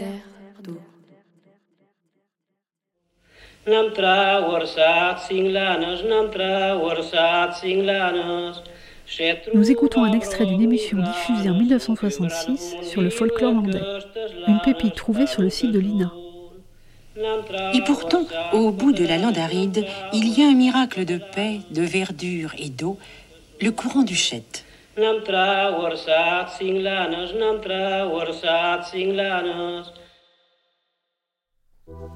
terre 0.00 0.62
d'eau. 0.64 0.80
Nous 9.54 9.70
écoutons 9.70 10.04
un 10.04 10.12
extrait 10.12 10.46
d'une 10.46 10.62
émission 10.62 10.96
diffusée 11.02 11.50
en 11.50 11.54
1966 11.54 12.76
sur 12.82 13.02
le 13.02 13.10
folklore 13.10 13.52
landais, 13.52 13.82
une 14.48 14.60
pépite 14.64 14.94
trouvée 14.94 15.26
sur 15.26 15.42
le 15.42 15.50
site 15.50 15.72
de 15.72 15.78
l'INA. 15.78 16.10
Et 17.74 17.82
pourtant, 17.84 18.24
au 18.54 18.70
bout 18.70 18.92
de 18.92 19.04
la 19.04 19.18
lande 19.18 19.36
aride, 19.36 19.84
il 20.14 20.38
y 20.38 20.42
a 20.42 20.46
un 20.46 20.54
miracle 20.54 21.04
de 21.04 21.18
paix, 21.34 21.60
de 21.70 21.82
verdure 21.82 22.54
et 22.58 22.70
d'eau, 22.70 22.98
le 23.60 23.70
courant 23.70 24.02
du 24.02 24.16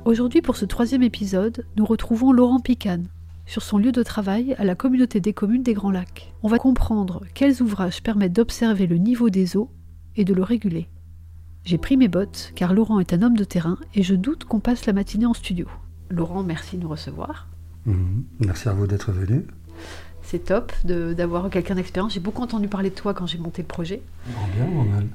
Aujourd'hui, 0.05 0.43
pour 0.43 0.57
ce 0.57 0.67
troisième 0.67 1.03
épisode, 1.03 1.65
nous 1.77 1.87
retrouvons 1.87 2.31
Laurent 2.31 2.61
Picane 2.61 3.09
sur 3.47 3.63
son 3.63 3.79
lieu 3.79 3.91
de 3.91 4.03
travail 4.03 4.55
à 4.59 4.65
la 4.65 4.75
communauté 4.75 5.21
des 5.21 5.33
communes 5.33 5.63
des 5.63 5.73
Grands 5.75 5.91
Lacs. 5.91 6.33
On 6.43 6.49
va 6.49 6.59
comprendre 6.59 7.25
quels 7.35 7.63
ouvrages 7.63 8.03
permettent 8.03 8.35
d'observer 8.35 8.87
le 8.87 8.97
niveau 8.97 9.31
des 9.31 9.57
eaux 9.57 9.71
et 10.17 10.25
de 10.25 10.35
le 10.35 10.43
réguler. 10.43 10.89
J'ai 11.65 11.79
pris 11.79 11.97
mes 11.97 12.09
bottes 12.09 12.53
car 12.55 12.75
Laurent 12.75 13.01
est 13.01 13.15
un 13.15 13.23
homme 13.23 13.37
de 13.37 13.45
terrain 13.45 13.79
et 13.95 14.03
je 14.03 14.15
doute 14.15 14.45
qu'on 14.45 14.61
passe 14.61 14.85
la 14.85 14.93
matinée 14.93 15.27
en 15.27 15.35
studio. 15.35 15.67
Laurent, 16.11 16.43
merci 16.43 16.77
de 16.77 16.83
nous 16.83 16.91
recevoir. 16.91 17.49
Mhm. 17.87 18.25
merci 18.41 18.69
à 18.69 18.73
vous 18.73 18.87
d'être 18.87 19.11
venu. 19.11 19.47
C'est 20.25 20.47
top 20.47 20.73
d'avoir 20.85 21.51
quelqu'un 21.51 21.75
d'expérience. 21.75 22.15
J'ai 22.15 22.21
beaucoup 22.21 22.43
entendu 22.43 22.69
parler 22.69 22.91
de 22.91 22.95
toi 22.95 23.15
quand 23.15 23.27
j'ai 23.27 23.39
monté 23.39 23.63
le 23.63 23.69
projet. 23.69 24.03
En 24.29 24.47
bien 24.57 24.67
ou 24.75 24.81
en 24.81 24.85
mal 24.85 25.07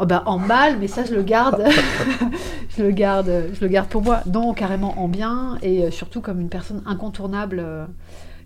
oh 0.00 0.06
ben, 0.06 0.22
En 0.26 0.38
mal, 0.38 0.78
mais 0.78 0.86
ça 0.86 1.04
je 1.04 1.14
le 1.14 1.22
garde. 1.22 1.64
je, 2.76 2.82
le 2.82 2.90
garde 2.90 3.46
je 3.54 3.60
le 3.60 3.68
garde 3.68 3.88
pour 3.88 4.02
moi. 4.02 4.20
Non, 4.26 4.52
carrément 4.54 5.00
en 5.00 5.08
bien 5.08 5.58
et 5.62 5.84
euh, 5.84 5.90
surtout 5.90 6.20
comme 6.20 6.40
une 6.40 6.50
personne 6.50 6.82
incontournable. 6.86 7.64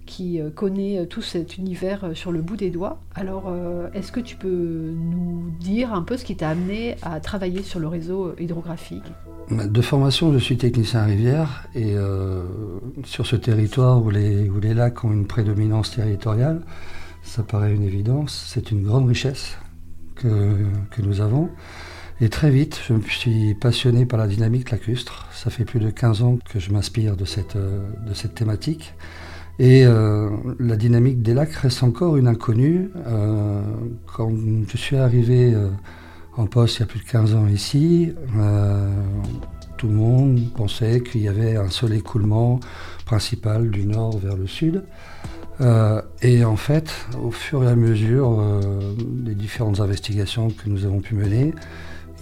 Qui 0.06 0.40
euh, 0.40 0.50
connaît 0.50 0.98
euh, 0.98 1.06
tout 1.06 1.22
cet 1.22 1.58
univers 1.58 2.04
euh, 2.04 2.14
sur 2.14 2.32
le 2.32 2.42
bout 2.42 2.56
des 2.56 2.70
doigts. 2.70 3.00
Alors, 3.14 3.52
est-ce 3.94 4.10
que 4.10 4.20
tu 4.20 4.36
peux 4.36 4.92
nous 4.94 5.50
dire 5.60 5.92
un 5.92 6.02
peu 6.02 6.16
ce 6.16 6.24
qui 6.24 6.36
t'a 6.36 6.50
amené 6.50 6.96
à 7.02 7.20
travailler 7.20 7.62
sur 7.62 7.78
le 7.78 7.88
réseau 7.88 8.34
hydrographique? 8.38 9.04
De 9.50 9.80
formation, 9.82 10.32
je 10.32 10.38
suis 10.38 10.56
technicien 10.56 11.04
rivière 11.04 11.68
et 11.74 11.94
sur 13.04 13.26
ce 13.26 13.36
territoire 13.36 14.02
où 14.02 14.10
les, 14.10 14.48
où 14.48 14.60
les 14.60 14.72
lacs 14.72 15.04
ont 15.04 15.12
une 15.12 15.26
prédominance 15.26 15.90
territoriale, 15.90 16.62
ça 17.22 17.42
paraît 17.42 17.74
une 17.74 17.82
évidence, 17.82 18.46
c'est 18.48 18.70
une 18.70 18.82
grande 18.82 19.08
richesse 19.08 19.56
que, 20.14 20.56
que, 20.90 21.02
nous 21.02 21.20
avons. 21.20 21.50
Et 22.20 22.28
très 22.28 22.50
vite, 22.50 22.80
je 22.88 22.94
me 22.94 23.02
suis 23.02 23.54
passionné 23.54 24.06
par 24.06 24.18
la 24.18 24.26
dynamique 24.26 24.70
lacustre. 24.70 25.28
Ça 25.32 25.50
fait 25.50 25.64
plus 25.64 25.80
de 25.80 25.90
15 25.90 26.22
ans 26.22 26.38
que 26.50 26.58
je 26.58 26.70
m'inspire 26.70 27.16
de 27.16 27.24
cette, 27.24 27.56
de 27.56 28.14
cette 28.14 28.34
thématique. 28.34 28.94
Et 29.58 29.84
euh, 29.84 30.30
la 30.58 30.76
dynamique 30.76 31.22
des 31.22 31.34
lacs 31.34 31.54
reste 31.54 31.82
encore 31.82 32.16
une 32.16 32.26
inconnue. 32.26 32.90
Euh, 33.06 33.62
quand 34.06 34.32
je 34.66 34.76
suis 34.76 34.96
arrivé 34.96 35.52
euh, 35.54 35.68
en 36.36 36.46
poste 36.46 36.76
il 36.76 36.80
y 36.80 36.82
a 36.84 36.86
plus 36.86 37.00
de 37.00 37.04
15 37.04 37.34
ans 37.34 37.46
ici, 37.46 38.12
tout 39.76 39.88
le 39.88 39.94
monde 39.94 40.40
pensait 40.56 41.02
qu'il 41.02 41.20
y 41.20 41.28
avait 41.28 41.56
un 41.56 41.68
seul 41.68 41.92
écoulement 41.92 42.60
principal 43.04 43.70
du 43.70 43.84
nord 43.84 44.18
vers 44.18 44.36
le 44.36 44.46
sud. 44.46 44.84
et 46.22 46.44
en 46.44 46.56
fait, 46.56 46.90
au 47.22 47.30
fur 47.30 47.62
et 47.64 47.68
à 47.68 47.76
mesure 47.76 48.42
des 48.96 49.34
différentes 49.34 49.80
investigations 49.80 50.48
que 50.48 50.70
nous 50.70 50.86
avons 50.86 51.00
pu 51.00 51.14
mener, 51.14 51.52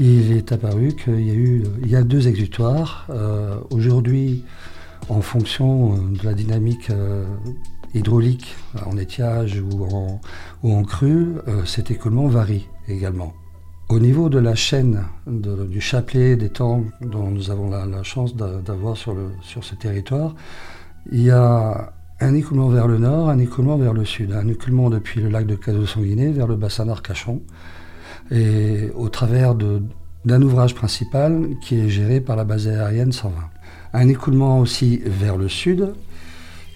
il 0.01 0.33
est 0.33 0.51
apparu 0.51 0.89
qu'il 0.95 1.21
y 1.21 1.31
a 1.31 1.35
eu 1.35 1.63
y 1.87 1.95
a 1.95 2.03
deux 2.03 2.27
exutoires. 2.27 3.07
Aujourd'hui, 3.71 4.45
en 5.09 5.21
fonction 5.21 5.95
euh, 5.95 6.19
de 6.19 6.25
la 6.25 6.35
dynamique 6.35 6.91
euh, 6.91 7.25
hydraulique 7.95 8.57
en 8.87 8.97
étiage 8.97 9.61
ou 9.61 9.85
en, 10.63 10.83
crue, 10.85 11.37
euh, 11.49 11.65
cet 11.65 11.91
écoulement 11.91 12.29
varie 12.29 12.69
également. 12.89 13.33
Au 13.89 13.99
niveau 13.99 14.29
de 14.29 14.39
la 14.39 14.55
chaîne 14.55 15.05
du 15.27 15.81
chapelet 15.81 16.37
des 16.37 16.51
temps 16.51 16.85
dont 17.01 17.29
nous 17.29 17.51
avons 17.51 17.71
la, 17.71 18.03
chance 18.05 18.37
d'avoir 18.37 18.97
sur, 18.97 19.17
ce 19.43 19.75
territoire, 19.75 20.37
il 21.11 21.23
y 21.23 21.31
a 21.33 21.93
un 22.21 22.35
écoulement 22.35 22.69
vers 22.69 22.87
le 22.87 22.99
nord, 22.99 23.31
un 23.31 23.41
écoulement 23.41 23.77
vers 23.77 23.93
le 23.93 24.05
sud, 24.05 24.31
un 24.33 24.47
écoulement 24.47 24.91
depuis 24.91 25.21
le 25.21 25.29
lac 25.29 25.45
de 25.45 25.57
Cadeau-Sanguinet 25.57 26.31
vers 26.31 26.47
le 26.47 26.55
bassin 26.55 26.87
d'Arcachon, 26.87 27.43
et 28.31 28.91
au 28.95 29.09
travers 29.09 29.57
d'un 29.57 30.43
ouvrage 30.43 30.77
principal 30.77 31.49
qui 31.61 31.81
est 31.81 31.89
géré 31.89 32.21
par 32.21 32.37
la 32.37 32.45
base 32.45 32.69
aérienne 32.69 33.11
120 33.11 33.50
un 33.93 34.09
écoulement 34.09 34.61
aussi 34.61 35.01
vers 35.05 35.37
le 35.37 35.49
sud, 35.49 35.95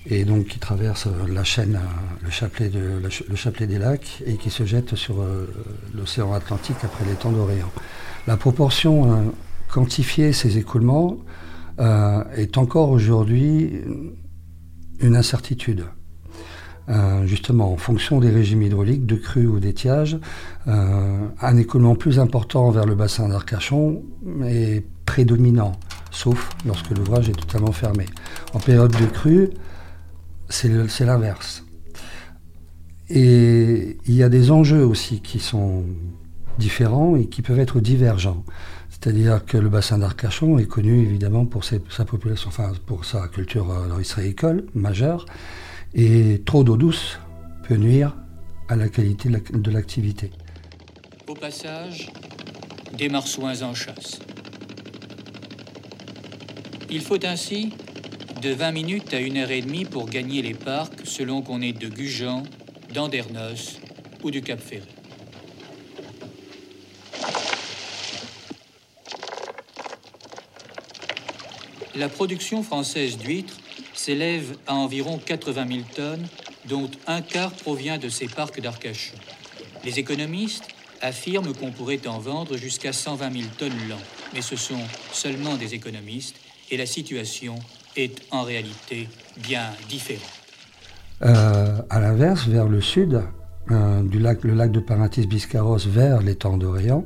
et 0.07 0.25
donc 0.25 0.47
qui 0.47 0.59
traverse 0.59 1.09
la 1.29 1.45
chaîne, 1.45 1.81
le 2.23 2.31
chapelet, 2.31 2.71
le 2.71 3.37
chapelet 3.37 3.67
des 3.67 3.79
lacs, 3.79 4.23
et 4.27 4.37
qui 4.37 4.51
se 4.51 4.65
jette 4.65 4.97
sur 4.97 5.21
euh, 5.21 5.47
l'océan 5.95 6.33
Atlantique 6.33 6.77
après 6.83 7.05
les 7.07 7.15
temps 7.15 7.33
d'Orient. 7.33 7.71
La 8.27 8.37
proportion 8.37 9.13
euh, 9.13 9.23
quantifiée 9.73 10.33
ces 10.33 10.59
écoulements 10.59 11.19
euh, 11.81 12.23
est 12.37 12.59
encore 12.59 12.91
aujourd'hui 12.91 13.81
une 15.01 15.17
incertitude. 15.17 15.85
justement, 17.25 17.73
en 17.73 17.79
fonction 17.79 18.21
des 18.21 18.29
régimes 18.31 18.63
hydrauliques, 18.63 19.07
de 19.07 19.17
crue 19.17 19.47
ou 19.47 19.59
d'étiage, 19.59 20.19
un 20.67 21.57
écoulement 21.57 21.97
plus 21.97 22.19
important 22.19 22.71
vers 22.71 22.85
le 22.85 22.95
bassin 22.95 23.29
d'Arcachon 23.29 24.03
est 24.47 24.85
prédominant 25.07 25.73
sauf 26.15 26.51
lorsque 26.65 26.91
l'ouvrage 26.91 27.29
est 27.29 27.39
totalement 27.39 27.73
fermé. 27.73 28.07
En 28.53 28.61
période 28.61 28.93
de 28.93 29.07
crue, 29.07 29.51
c'est 30.49 31.05
l'inverse. 31.05 31.65
Et 33.11 33.99
il 34.07 34.15
y 34.15 34.23
a 34.23 34.29
des 34.29 34.51
enjeux 34.51 34.85
aussi 34.85 35.21
qui 35.21 35.39
sont 35.39 35.85
différents 36.59 37.17
et 37.17 37.27
qui 37.27 37.43
peuvent 37.43 37.59
être 37.59 37.81
divergents. 37.81 38.45
C'est-à-dire 38.89 39.45
que 39.45 39.59
le 39.59 39.69
bassin 39.69 39.99
d'Arcachon 39.99 40.59
est 40.59 40.67
connu 40.67 41.03
évidemment 41.03 41.45
pour 41.45 41.65
sa 41.65 42.05
population, 42.05 42.49
enfin 42.49 42.73
pour 42.87 43.05
sa 43.05 43.29
culture 43.29 43.71
euh, 43.71 44.63
majeure, 44.75 45.27
et 45.95 46.43
trop 46.47 46.65
d'eau 46.65 46.77
douce 46.77 47.19
peut 47.69 47.77
nuire 47.77 48.17
à 48.69 48.77
la 48.77 48.89
qualité 48.89 49.29
de 49.29 49.71
l'activité. 49.71 50.31
Au 51.29 51.35
passage, 51.35 52.11
des 52.97 53.09
marsouins 53.09 53.61
en 53.63 53.75
chasse. 53.75 54.21
Il 56.94 57.00
faut 57.00 57.27
ainsi 57.27 57.71
de 58.41 58.50
20 58.50 58.71
minutes 58.71 59.15
à 59.15 59.16
1 59.16 59.34
heure 59.38 59.50
et 59.50 59.62
demie 59.62 59.84
pour 59.84 60.09
gagner 60.09 60.43
les 60.43 60.55
parcs 60.55 61.00
selon 61.03 61.43
qu'on 61.43 61.60
est 61.60 61.72
de 61.72 61.88
Gujan, 61.88 62.44
d'Andernos 62.93 63.81
ou 64.22 64.31
du 64.31 64.43
Cap 64.43 64.60
Ferré. 64.60 64.87
La 71.97 72.09
production 72.09 72.62
française 72.62 73.19
d'huîtres 73.19 73.56
s'élève 73.93 74.56
à 74.69 74.77
environ 74.77 75.19
80 75.19 75.66
000 75.66 75.81
tonnes, 75.97 76.28
dont 76.66 76.88
un 77.09 77.22
quart 77.22 77.50
provient 77.50 77.99
de 77.99 78.09
ces 78.09 78.28
parcs 78.28 78.60
d'Arcachon. 78.60 79.16
Les 79.84 79.99
économistes 79.99 80.69
affirment 81.03 81.54
qu'on 81.54 81.72
pourrait 81.72 82.06
en 82.06 82.21
vendre 82.21 82.56
jusqu'à 82.56 82.93
120 82.93 83.33
000 83.33 83.44
tonnes 83.59 83.88
l'an, 83.88 83.99
mais 84.33 84.43
ce 84.43 84.54
sont 84.54 84.81
seulement 85.12 85.56
des 85.56 85.75
économistes 85.75 86.37
et 86.71 86.77
la 86.77 86.87
situation 86.87 87.57
est 87.97 88.23
en 88.31 88.43
réalité 88.43 89.09
bien 89.37 89.65
différente. 89.89 90.23
Euh, 91.23 91.81
à 91.91 92.01
l'inverse, 92.01 92.47
vers 92.47 92.69
le 92.69 92.81
sud, 92.81 93.23
euh, 93.71 94.03
du 94.03 94.19
lac, 94.19 94.45
le 94.45 94.55
lac 94.55 94.73
de 94.73 94.81
Parentis-Biscarros 94.81 95.89
vers 95.89 96.21
l'étang 96.21 96.57
d'Orient, 96.57 97.05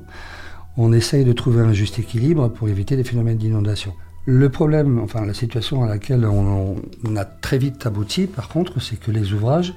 on 0.77 0.93
essaye 0.93 1.25
de 1.25 1.33
trouver 1.33 1.61
un 1.61 1.73
juste 1.73 1.99
équilibre 1.99 2.49
pour 2.49 2.69
éviter 2.69 2.97
des 2.97 3.05
phénomènes 3.05 3.39
d'inondation. 3.39 3.93
Le 4.27 4.49
problème, 4.49 4.99
enfin 4.99 5.25
la 5.25 5.35
situation 5.35 5.83
à 5.83 5.89
laquelle 5.89 6.25
on 6.27 6.77
a 7.17 7.25
très 7.25 7.59
vite 7.59 7.87
abouti, 7.87 8.27
par 8.27 8.49
contre, 8.49 8.81
c'est 8.81 9.01
que 9.01 9.11
les 9.11 9.33
ouvrages, 9.33 9.75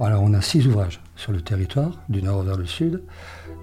alors 0.00 0.22
on 0.22 0.34
a 0.34 0.40
six 0.40 0.66
ouvrages 0.66 1.00
sur 1.16 1.32
le 1.32 1.40
territoire, 1.40 2.00
du 2.08 2.22
nord 2.22 2.42
vers 2.42 2.56
le 2.56 2.66
sud, 2.66 3.02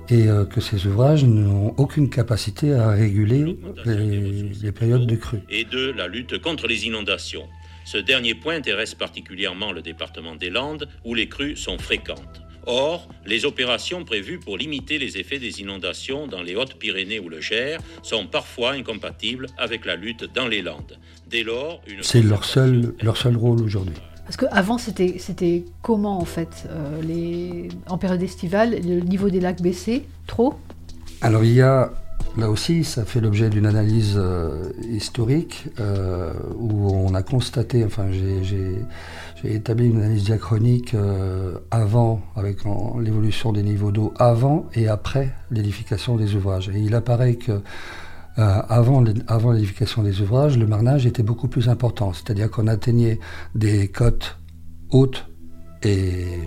et 0.09 0.27
euh, 0.27 0.45
que 0.45 0.61
ces 0.61 0.87
ouvrages 0.87 1.23
n'ont 1.23 1.73
aucune 1.77 2.09
capacité 2.09 2.73
à 2.73 2.89
réguler 2.89 3.57
les, 3.85 4.71
périodes 4.71 5.05
de 5.05 5.15
crue. 5.15 5.39
Et 5.49 5.65
de 5.65 5.91
la 5.91 6.07
lutte 6.07 6.41
contre 6.41 6.67
les 6.67 6.85
inondations. 6.85 7.47
Ce 7.85 7.97
dernier 7.97 8.35
point 8.35 8.55
intéresse 8.55 8.95
particulièrement 8.95 9.71
le 9.71 9.81
département 9.81 10.35
des 10.35 10.49
Landes, 10.49 10.87
où 11.03 11.13
les 11.15 11.27
crues 11.27 11.55
sont 11.55 11.77
fréquentes. 11.77 12.41
Or, 12.65 13.09
les 13.25 13.45
opérations 13.45 14.03
prévues 14.03 14.39
pour 14.39 14.57
limiter 14.57 14.99
les 14.99 15.17
effets 15.17 15.39
des 15.39 15.61
inondations 15.61 16.27
dans 16.27 16.43
les 16.43 16.55
Hautes-Pyrénées 16.55 17.19
ou 17.19 17.29
le 17.29 17.41
Gers 17.41 17.79
sont 18.03 18.27
parfois 18.27 18.73
incompatibles 18.73 19.47
avec 19.57 19.85
la 19.85 19.95
lutte 19.95 20.31
dans 20.35 20.47
les 20.47 20.61
Landes. 20.61 20.99
Dès 21.27 21.43
lors, 21.43 21.81
c'est 22.01 22.21
leur 22.21 22.43
seul, 22.45 22.93
leur 23.01 23.17
seul 23.17 23.37
rôle 23.37 23.61
aujourd'hui. 23.61 23.95
Parce 24.29 24.37
qu'avant, 24.37 24.77
c'était, 24.77 25.15
c'était 25.17 25.63
comment 25.81 26.19
en 26.19 26.25
fait 26.25 26.67
euh, 26.69 27.01
les... 27.01 27.69
En 27.87 27.97
période 27.97 28.21
estivale, 28.21 28.75
le 28.85 28.99
niveau 28.99 29.31
des 29.31 29.39
lacs 29.39 29.59
baissait 29.59 30.03
trop? 30.27 30.53
Alors 31.21 31.43
il 31.43 31.53
y 31.53 31.63
a 31.63 31.91
Là 32.37 32.51
aussi, 32.51 32.83
ça 32.83 33.05
fait 33.05 33.21
l'objet 33.21 33.49
d'une 33.49 33.65
analyse 33.65 34.13
euh, 34.17 34.69
historique 34.87 35.65
euh, 35.79 36.31
où 36.59 36.91
on 36.91 37.15
a 37.15 37.23
constaté, 37.23 37.83
enfin 37.83 38.11
j'ai 38.11 38.85
établi 39.43 39.87
une 39.87 39.97
analyse 39.97 40.25
diachronique 40.25 40.95
avant, 41.71 42.21
avec 42.35 42.59
l'évolution 43.01 43.51
des 43.51 43.63
niveaux 43.63 43.91
d'eau 43.91 44.13
avant 44.19 44.67
et 44.75 44.87
après 44.87 45.31
l'édification 45.49 46.17
des 46.17 46.35
ouvrages. 46.35 46.69
Et 46.69 46.77
il 46.77 46.93
apparaît 46.93 47.33
que 47.33 47.63
avant 48.37 49.01
l'édification 49.01 50.03
des 50.03 50.21
ouvrages, 50.21 50.57
le 50.57 50.65
marnage 50.65 51.05
était 51.05 51.23
beaucoup 51.23 51.47
plus 51.47 51.67
important, 51.67 52.13
c'est-à-dire 52.13 52.49
qu'on 52.49 52.67
atteignait 52.67 53.19
des 53.53 53.89
cotes 53.89 54.37
hautes 54.91 55.27
et 55.83 56.39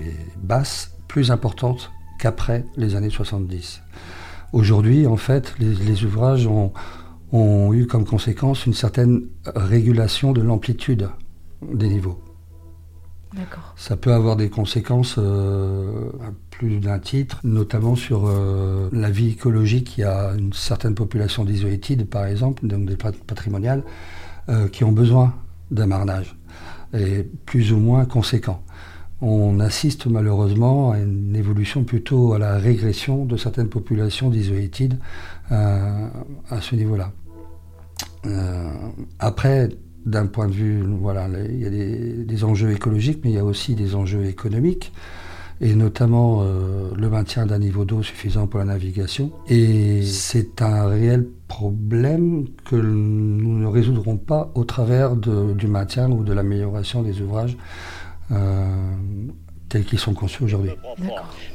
basses 0.42 0.92
plus 1.08 1.30
importantes 1.30 1.90
qu'après 2.18 2.64
les 2.76 2.96
années 2.96 3.10
70. 3.10 3.82
Aujourd'hui, 4.52 5.06
en 5.06 5.16
fait, 5.16 5.54
les, 5.58 6.04
ouvrages 6.04 6.46
ont, 6.46 6.72
eu 7.72 7.86
comme 7.86 8.04
conséquence 8.04 8.66
une 8.66 8.74
certaine 8.74 9.22
régulation 9.54 10.32
de 10.32 10.42
l'amplitude 10.42 11.08
des 11.62 11.88
niveaux. 11.88 12.22
Ça 13.76 13.96
peut 13.96 14.12
avoir 14.12 14.36
des 14.36 14.50
conséquences 14.50 15.16
euh, 15.16 16.10
plus 16.52 16.78
d'un 16.78 17.00
titre, 17.00 17.40
notamment 17.42 17.96
sur 17.96 18.26
euh, 18.26 18.88
la 18.92 19.10
vie 19.10 19.30
écologique. 19.30 19.98
Il 19.98 20.02
y 20.02 20.04
a 20.04 20.32
une 20.38 20.52
certaine 20.52 20.94
population 20.94 21.44
d'isoétides, 21.44 22.06
par 22.06 22.26
exemple, 22.26 22.64
donc 22.66 22.86
des 22.86 22.96
patrimoniales, 22.96 23.82
euh, 24.48 24.68
qui 24.68 24.84
ont 24.84 24.92
besoin 24.92 25.34
d'un 25.70 25.86
marnage, 25.86 26.36
et 26.94 27.26
plus 27.46 27.72
ou 27.72 27.78
moins 27.78 28.04
conséquent 28.04 28.62
on 29.24 29.60
assiste 29.60 30.06
malheureusement 30.06 30.90
à 30.90 30.98
une 30.98 31.36
évolution 31.36 31.84
plutôt 31.84 32.32
à 32.32 32.40
la 32.40 32.58
régression 32.58 33.24
de 33.24 33.36
certaines 33.36 33.68
populations 33.68 34.30
d'isoétides 34.30 34.98
euh, 35.52 36.08
à 36.50 36.60
ce 36.60 36.74
niveau-là. 36.74 37.12
Après, 39.20 39.68
d'un 40.04 40.26
point 40.26 40.48
de 40.48 40.52
vue, 40.52 40.82
voilà, 41.00 41.28
il 41.48 41.60
y 41.60 41.66
a 41.66 41.70
des, 42.24 42.44
enjeux 42.44 42.72
écologiques, 42.72 43.20
mais 43.24 43.30
il 43.30 43.34
y 43.34 43.38
a 43.38 43.44
aussi 43.44 43.74
des 43.74 43.94
enjeux 43.94 44.24
économiques, 44.24 44.92
et 45.62 45.76
notamment 45.76 46.42
euh, 46.42 46.90
le 46.96 47.08
maintien 47.08 47.46
d'un 47.46 47.60
niveau 47.60 47.84
d'eau 47.84 48.02
suffisant 48.02 48.48
pour 48.48 48.58
la 48.58 48.66
navigation. 48.66 49.30
Et 49.48 50.02
c'est 50.02 50.60
un 50.60 50.88
réel 50.88 51.24
problème 51.46 52.46
que 52.64 52.74
nous 52.74 53.58
ne 53.58 53.66
résoudrons 53.66 54.16
pas 54.16 54.50
au 54.56 54.64
travers 54.64 55.14
du 55.14 55.66
maintien 55.68 56.10
ou 56.10 56.24
de 56.24 56.32
l'amélioration 56.32 57.02
des 57.02 57.20
ouvrages 57.20 57.56
euh, 58.32 58.66
tels 59.68 59.84
qu'ils 59.84 60.00
sont 60.00 60.14
conçus 60.14 60.42
aujourd'hui. 60.42 60.72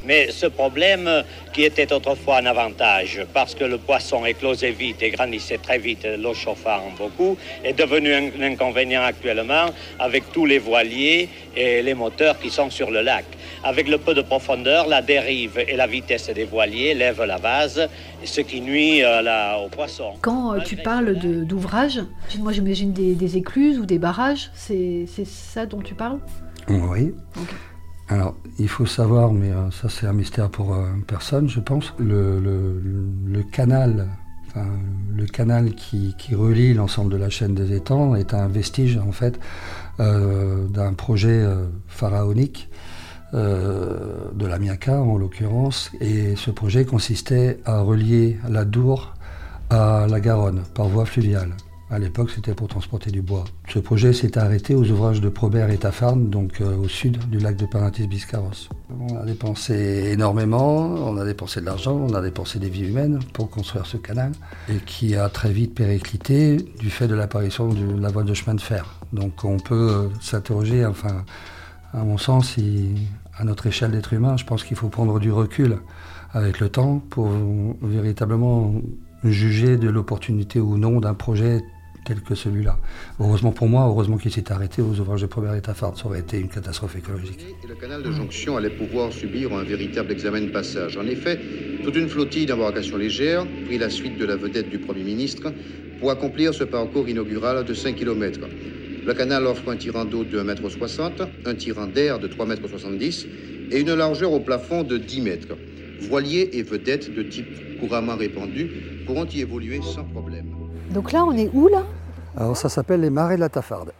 Mais 0.06 0.30
ce 0.30 0.46
problème, 0.46 1.08
qui 1.52 1.64
était 1.64 1.92
autrefois 1.92 2.38
un 2.38 2.46
avantage, 2.46 3.20
parce 3.34 3.54
que 3.54 3.64
le 3.64 3.78
poisson 3.78 4.24
éclosait 4.24 4.72
vite 4.72 5.02
et 5.02 5.10
grandissait 5.10 5.58
très 5.58 5.78
vite, 5.78 6.06
l'eau 6.18 6.34
chauffant 6.34 6.80
beaucoup, 6.96 7.36
est 7.62 7.74
devenu 7.74 8.14
un 8.14 8.42
inconvénient 8.42 9.02
actuellement 9.02 9.66
avec 9.98 10.32
tous 10.32 10.46
les 10.46 10.58
voiliers 10.58 11.28
et 11.54 11.82
les 11.82 11.94
moteurs 11.94 12.38
qui 12.40 12.50
sont 12.50 12.70
sur 12.70 12.90
le 12.90 13.02
lac. 13.02 13.24
Avec 13.64 13.88
le 13.88 13.98
peu 13.98 14.14
de 14.14 14.22
profondeur, 14.22 14.86
la 14.86 15.02
dérive 15.02 15.58
et 15.58 15.76
la 15.76 15.86
vitesse 15.86 16.30
des 16.30 16.44
voiliers 16.44 16.94
lèvent 16.94 17.24
la 17.24 17.38
vase, 17.38 17.88
ce 18.24 18.40
qui 18.40 18.60
nuit 18.60 19.02
euh, 19.02 19.56
aux 19.64 19.68
poissons. 19.68 20.14
Quand 20.20 20.54
euh, 20.54 20.60
tu 20.60 20.76
parles 20.76 21.14
d'ouvrages, 21.16 22.00
moi 22.38 22.52
j'imagine 22.52 22.92
des 22.92 23.36
écluses 23.36 23.78
ou 23.78 23.86
des 23.86 23.98
barrages, 23.98 24.50
c'est 24.54 25.06
ça 25.24 25.66
dont 25.66 25.80
tu 25.80 25.94
parles? 25.94 26.18
Oui. 26.68 27.12
Alors, 28.08 28.34
il 28.58 28.68
faut 28.68 28.86
savoir, 28.86 29.32
mais 29.32 29.50
euh, 29.50 29.70
ça 29.70 29.88
c'est 29.90 30.06
un 30.06 30.14
mystère 30.14 30.48
pour 30.48 30.74
euh, 30.74 30.86
personne, 31.06 31.48
je 31.48 31.60
pense, 31.60 31.92
le, 31.98 33.42
canal, 33.52 34.08
le 35.14 35.26
canal 35.26 35.74
qui, 35.74 36.14
relie 36.34 36.72
l'ensemble 36.72 37.12
de 37.12 37.18
la 37.18 37.28
chaîne 37.28 37.54
des 37.54 37.74
étangs 37.74 38.14
est 38.14 38.32
un 38.32 38.48
vestige 38.48 38.96
en 38.96 39.12
fait 39.12 39.38
euh, 40.00 40.66
d'un 40.68 40.94
projet 40.94 41.44
pharaonique 41.86 42.68
de 43.32 44.46
la 44.46 44.58
Miaka 44.58 45.00
en 45.00 45.18
l'occurrence, 45.18 45.90
et 46.00 46.34
ce 46.36 46.50
projet 46.50 46.84
consistait 46.84 47.60
à 47.64 47.80
relier 47.80 48.38
la 48.48 48.64
Dour 48.64 49.14
à 49.70 50.06
la 50.08 50.20
Garonne 50.20 50.62
par 50.74 50.88
voie 50.88 51.04
fluviale. 51.04 51.50
À 51.90 51.98
l'époque, 51.98 52.30
c'était 52.34 52.52
pour 52.52 52.68
transporter 52.68 53.10
du 53.10 53.22
bois. 53.22 53.44
Ce 53.66 53.78
projet 53.78 54.12
s'est 54.12 54.36
arrêté 54.36 54.74
aux 54.74 54.84
ouvrages 54.90 55.22
de 55.22 55.30
Probert 55.30 55.70
et 55.70 55.78
Tafarn, 55.78 56.28
donc 56.28 56.60
euh, 56.60 56.76
au 56.76 56.86
sud 56.86 57.30
du 57.30 57.38
lac 57.38 57.56
de 57.56 57.64
Parentis-Biscarros. 57.64 58.68
On 59.00 59.16
a 59.16 59.24
dépensé 59.24 60.10
énormément, 60.12 60.80
on 60.82 61.16
a 61.16 61.24
dépensé 61.24 61.60
de 61.60 61.64
l'argent, 61.64 61.96
on 61.96 62.12
a 62.12 62.20
dépensé 62.20 62.58
des 62.58 62.68
vies 62.68 62.88
humaines 62.88 63.20
pour 63.32 63.48
construire 63.48 63.86
ce 63.86 63.96
canal, 63.96 64.32
et 64.68 64.76
qui 64.84 65.16
a 65.16 65.30
très 65.30 65.50
vite 65.50 65.74
périclité 65.74 66.58
du 66.78 66.90
fait 66.90 67.08
de 67.08 67.14
l'apparition 67.14 67.68
de 67.68 67.98
la 67.98 68.10
voie 68.10 68.22
de 68.22 68.34
chemin 68.34 68.54
de 68.54 68.60
fer. 68.60 69.00
Donc 69.14 69.44
on 69.44 69.56
peut 69.58 69.90
euh, 69.90 70.08
s'interroger, 70.20 70.84
enfin, 70.84 71.24
à 71.92 72.04
mon 72.04 72.18
sens, 72.18 72.56
à 73.36 73.44
notre 73.44 73.66
échelle 73.66 73.92
d'être 73.92 74.12
humain, 74.12 74.36
je 74.36 74.44
pense 74.44 74.64
qu'il 74.64 74.76
faut 74.76 74.88
prendre 74.88 75.18
du 75.20 75.32
recul 75.32 75.78
avec 76.32 76.60
le 76.60 76.68
temps 76.68 77.02
pour 77.10 77.30
véritablement 77.82 78.74
juger 79.24 79.76
de 79.76 79.88
l'opportunité 79.88 80.60
ou 80.60 80.76
non 80.76 81.00
d'un 81.00 81.14
projet 81.14 81.62
tel 82.04 82.20
que 82.22 82.34
celui-là. 82.34 82.78
Heureusement 83.20 83.52
pour 83.52 83.68
moi, 83.68 83.86
heureusement 83.86 84.16
qu'il 84.16 84.32
s'est 84.32 84.50
arrêté 84.50 84.80
aux 84.80 84.98
ouvrages 84.98 85.20
de 85.20 85.26
première 85.26 85.54
état 85.54 85.74
Ça 85.74 85.92
aurait 86.06 86.20
été 86.20 86.38
une 86.38 86.48
catastrophe 86.48 86.96
écologique. 86.96 87.44
le 87.68 87.74
canal 87.74 88.02
de 88.02 88.10
jonction 88.10 88.56
allait 88.56 88.70
pouvoir 88.70 89.12
subir 89.12 89.52
un 89.52 89.62
véritable 89.62 90.12
examen 90.12 90.40
de 90.40 90.50
passage. 90.50 90.96
En 90.96 91.06
effet, 91.06 91.38
toute 91.84 91.96
une 91.96 92.08
flottille 92.08 92.46
d'embarcations 92.46 92.96
légères 92.96 93.46
prit 93.66 93.78
la 93.78 93.90
suite 93.90 94.18
de 94.18 94.24
la 94.24 94.36
vedette 94.36 94.70
du 94.70 94.78
Premier 94.78 95.04
ministre 95.04 95.52
pour 96.00 96.10
accomplir 96.10 96.54
ce 96.54 96.64
parcours 96.64 97.08
inaugural 97.08 97.64
de 97.64 97.74
5 97.74 97.96
km. 97.96 98.40
Le 99.06 99.14
canal 99.14 99.46
offre 99.46 99.70
un 99.70 99.76
tirant 99.76 100.04
d'eau 100.04 100.24
de 100.24 100.40
1,60 100.40 101.22
m, 101.22 101.28
un 101.46 101.54
tirant 101.54 101.86
d'air 101.86 102.18
de 102.18 102.28
3,70 102.28 103.24
m 103.24 103.30
et 103.70 103.80
une 103.80 103.94
largeur 103.94 104.32
au 104.32 104.40
plafond 104.40 104.82
de 104.82 104.98
10 104.98 105.20
mètres. 105.20 105.56
Voiliers 106.08 106.50
et 106.52 106.62
vedettes 106.62 107.12
de 107.12 107.22
type 107.22 107.78
couramment 107.80 108.16
répandu 108.16 109.04
pourront 109.06 109.26
y 109.26 109.40
évoluer 109.40 109.80
sans 109.82 110.04
problème. 110.04 110.46
Donc 110.90 111.12
là, 111.12 111.24
on 111.24 111.32
est 111.32 111.50
où 111.52 111.68
là? 111.68 111.84
Alors 112.36 112.56
ça 112.56 112.68
s'appelle 112.68 113.00
les 113.00 113.10
marais 113.10 113.36
de 113.36 113.40
la 113.40 113.48
Tafarde. 113.48 113.92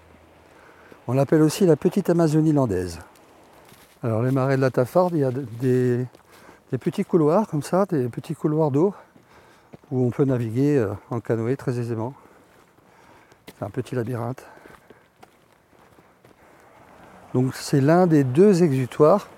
On 1.06 1.12
l'appelle 1.12 1.42
aussi 1.42 1.66
la 1.66 1.76
petite 1.76 2.10
Amazonie 2.10 2.52
landaise. 2.52 3.00
Alors 4.02 4.22
les 4.22 4.30
marais 4.30 4.56
de 4.56 4.60
la 4.60 4.70
Tafarde, 4.70 5.14
il 5.14 5.20
y 5.20 5.24
a 5.24 5.30
des, 5.30 6.06
petits 6.78 7.04
couloirs 7.04 7.48
comme 7.48 7.62
ça, 7.62 7.86
des 7.86 8.08
petits 8.08 8.34
couloirs 8.34 8.70
d'eau 8.70 8.94
où 9.90 10.06
on 10.06 10.10
peut 10.10 10.24
naviguer 10.24 10.76
euh, 10.76 10.92
en 11.10 11.20
canoë 11.20 11.56
très 11.56 11.78
aisément. 11.78 12.14
C'est 13.46 13.64
un 13.64 13.70
petit 13.70 13.94
labyrinthe. 13.94 14.44
Donc 17.34 17.54
c'est 17.54 17.82
l'un 17.82 18.06
des 18.06 18.24
deux 18.24 18.62
exutoires 18.62 19.28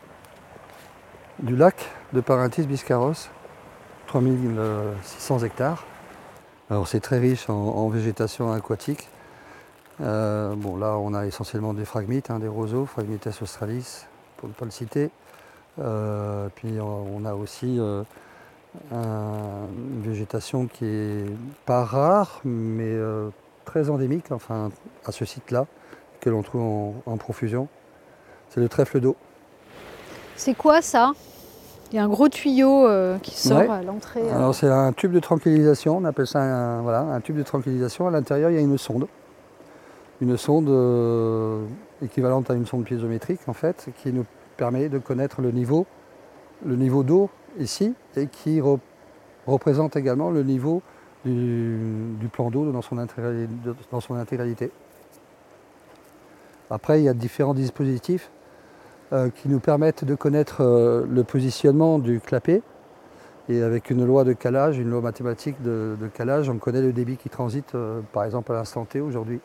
du 1.40 1.56
lac 1.56 1.74
de 2.12 2.20
Parentis 2.20 2.62
Biscarros, 2.62 3.28
3600 4.06 5.40
hectares. 5.40 5.84
Alors 6.70 6.86
c'est 6.86 7.00
très 7.00 7.18
riche 7.18 7.50
en, 7.50 7.88
végétation 7.88 8.52
aquatique. 8.52 9.08
Euh, 10.00 10.54
bon 10.54 10.76
là 10.76 10.96
on 10.98 11.14
a 11.14 11.26
essentiellement 11.26 11.74
des 11.74 11.84
phragmites, 11.84 12.30
hein, 12.30 12.38
des 12.38 12.46
roseaux, 12.46 12.86
Phragmites 12.86 13.28
australis 13.42 14.06
pour 14.36 14.48
ne 14.48 14.54
pas 14.54 14.66
le 14.66 14.70
citer. 14.70 15.10
Euh, 15.80 16.48
puis 16.54 16.78
on 16.80 17.24
a 17.24 17.34
aussi 17.34 17.76
euh, 17.80 18.04
une 18.92 20.02
végétation 20.02 20.68
qui 20.68 20.84
est 20.84 21.26
pas 21.66 21.84
rare 21.84 22.40
mais 22.44 22.96
très 23.64 23.90
endémique, 23.90 24.30
enfin 24.30 24.70
à 25.04 25.10
ce 25.10 25.24
site-là, 25.24 25.66
que 26.20 26.30
l'on 26.30 26.42
trouve 26.42 26.94
en 27.04 27.16
profusion. 27.16 27.66
C'est 28.50 28.60
le 28.60 28.68
trèfle 28.68 29.00
d'eau. 29.00 29.16
C'est 30.36 30.54
quoi 30.54 30.82
ça? 30.82 31.12
Il 31.92 31.96
y 31.96 31.98
a 31.98 32.04
un 32.04 32.08
gros 32.08 32.28
tuyau 32.28 32.86
euh, 32.86 33.18
qui 33.18 33.36
sort 33.36 33.70
à 33.70 33.82
l'entrée. 33.82 34.22
Euh. 34.22 34.36
Alors 34.36 34.54
c'est 34.54 34.68
un 34.68 34.92
tube 34.92 35.12
de 35.12 35.20
tranquillisation, 35.20 35.96
on 35.96 36.04
appelle 36.04 36.26
ça 36.26 36.40
un, 36.40 36.82
voilà, 36.82 37.00
un 37.00 37.20
tube 37.20 37.36
de 37.36 37.42
tranquillisation. 37.42 38.06
À 38.06 38.10
l'intérieur, 38.10 38.50
il 38.50 38.54
y 38.54 38.58
a 38.58 38.60
une 38.60 38.78
sonde. 38.78 39.06
Une 40.20 40.36
sonde 40.36 40.68
euh, 40.68 41.64
équivalente 42.02 42.50
à 42.50 42.54
une 42.54 42.66
sonde 42.66 42.84
piézométrique 42.84 43.40
en 43.46 43.52
fait, 43.52 43.88
qui 44.02 44.12
nous 44.12 44.26
permet 44.56 44.88
de 44.88 44.98
connaître 44.98 45.40
le 45.40 45.50
niveau, 45.50 45.86
le 46.64 46.76
niveau 46.76 47.02
d'eau 47.02 47.30
ici 47.58 47.94
et 48.16 48.26
qui 48.26 48.60
représente 49.46 49.96
également 49.96 50.30
le 50.30 50.42
niveau 50.42 50.82
du, 51.24 52.28
plan 52.32 52.50
d'eau 52.50 52.64
dans, 52.64 52.80
dans 53.92 54.00
son 54.00 54.14
intégralité. 54.14 54.70
Après, 56.70 57.00
il 57.00 57.04
y 57.04 57.08
a 57.08 57.14
différents 57.14 57.54
dispositifs 57.54 58.30
qui 59.34 59.48
nous 59.48 59.60
permettent 59.60 60.04
de 60.04 60.14
connaître 60.14 60.58
euh, 60.60 61.04
le 61.08 61.24
positionnement 61.24 61.98
du 61.98 62.20
clapet. 62.20 62.62
Et 63.48 63.62
avec 63.62 63.90
une 63.90 64.06
loi 64.06 64.22
de 64.22 64.32
calage, 64.32 64.78
une 64.78 64.90
loi 64.90 65.00
mathématique 65.00 65.60
de, 65.62 65.96
calage, 66.14 66.48
on 66.48 66.58
connaît 66.58 66.82
le 66.82 66.92
débit 66.92 67.16
qui 67.16 67.28
transite, 67.28 67.74
euh, 67.74 68.00
par 68.12 68.24
exemple, 68.24 68.52
à 68.52 68.54
l'instant 68.54 68.84
T 68.84 69.00
aujourd'hui. 69.00 69.40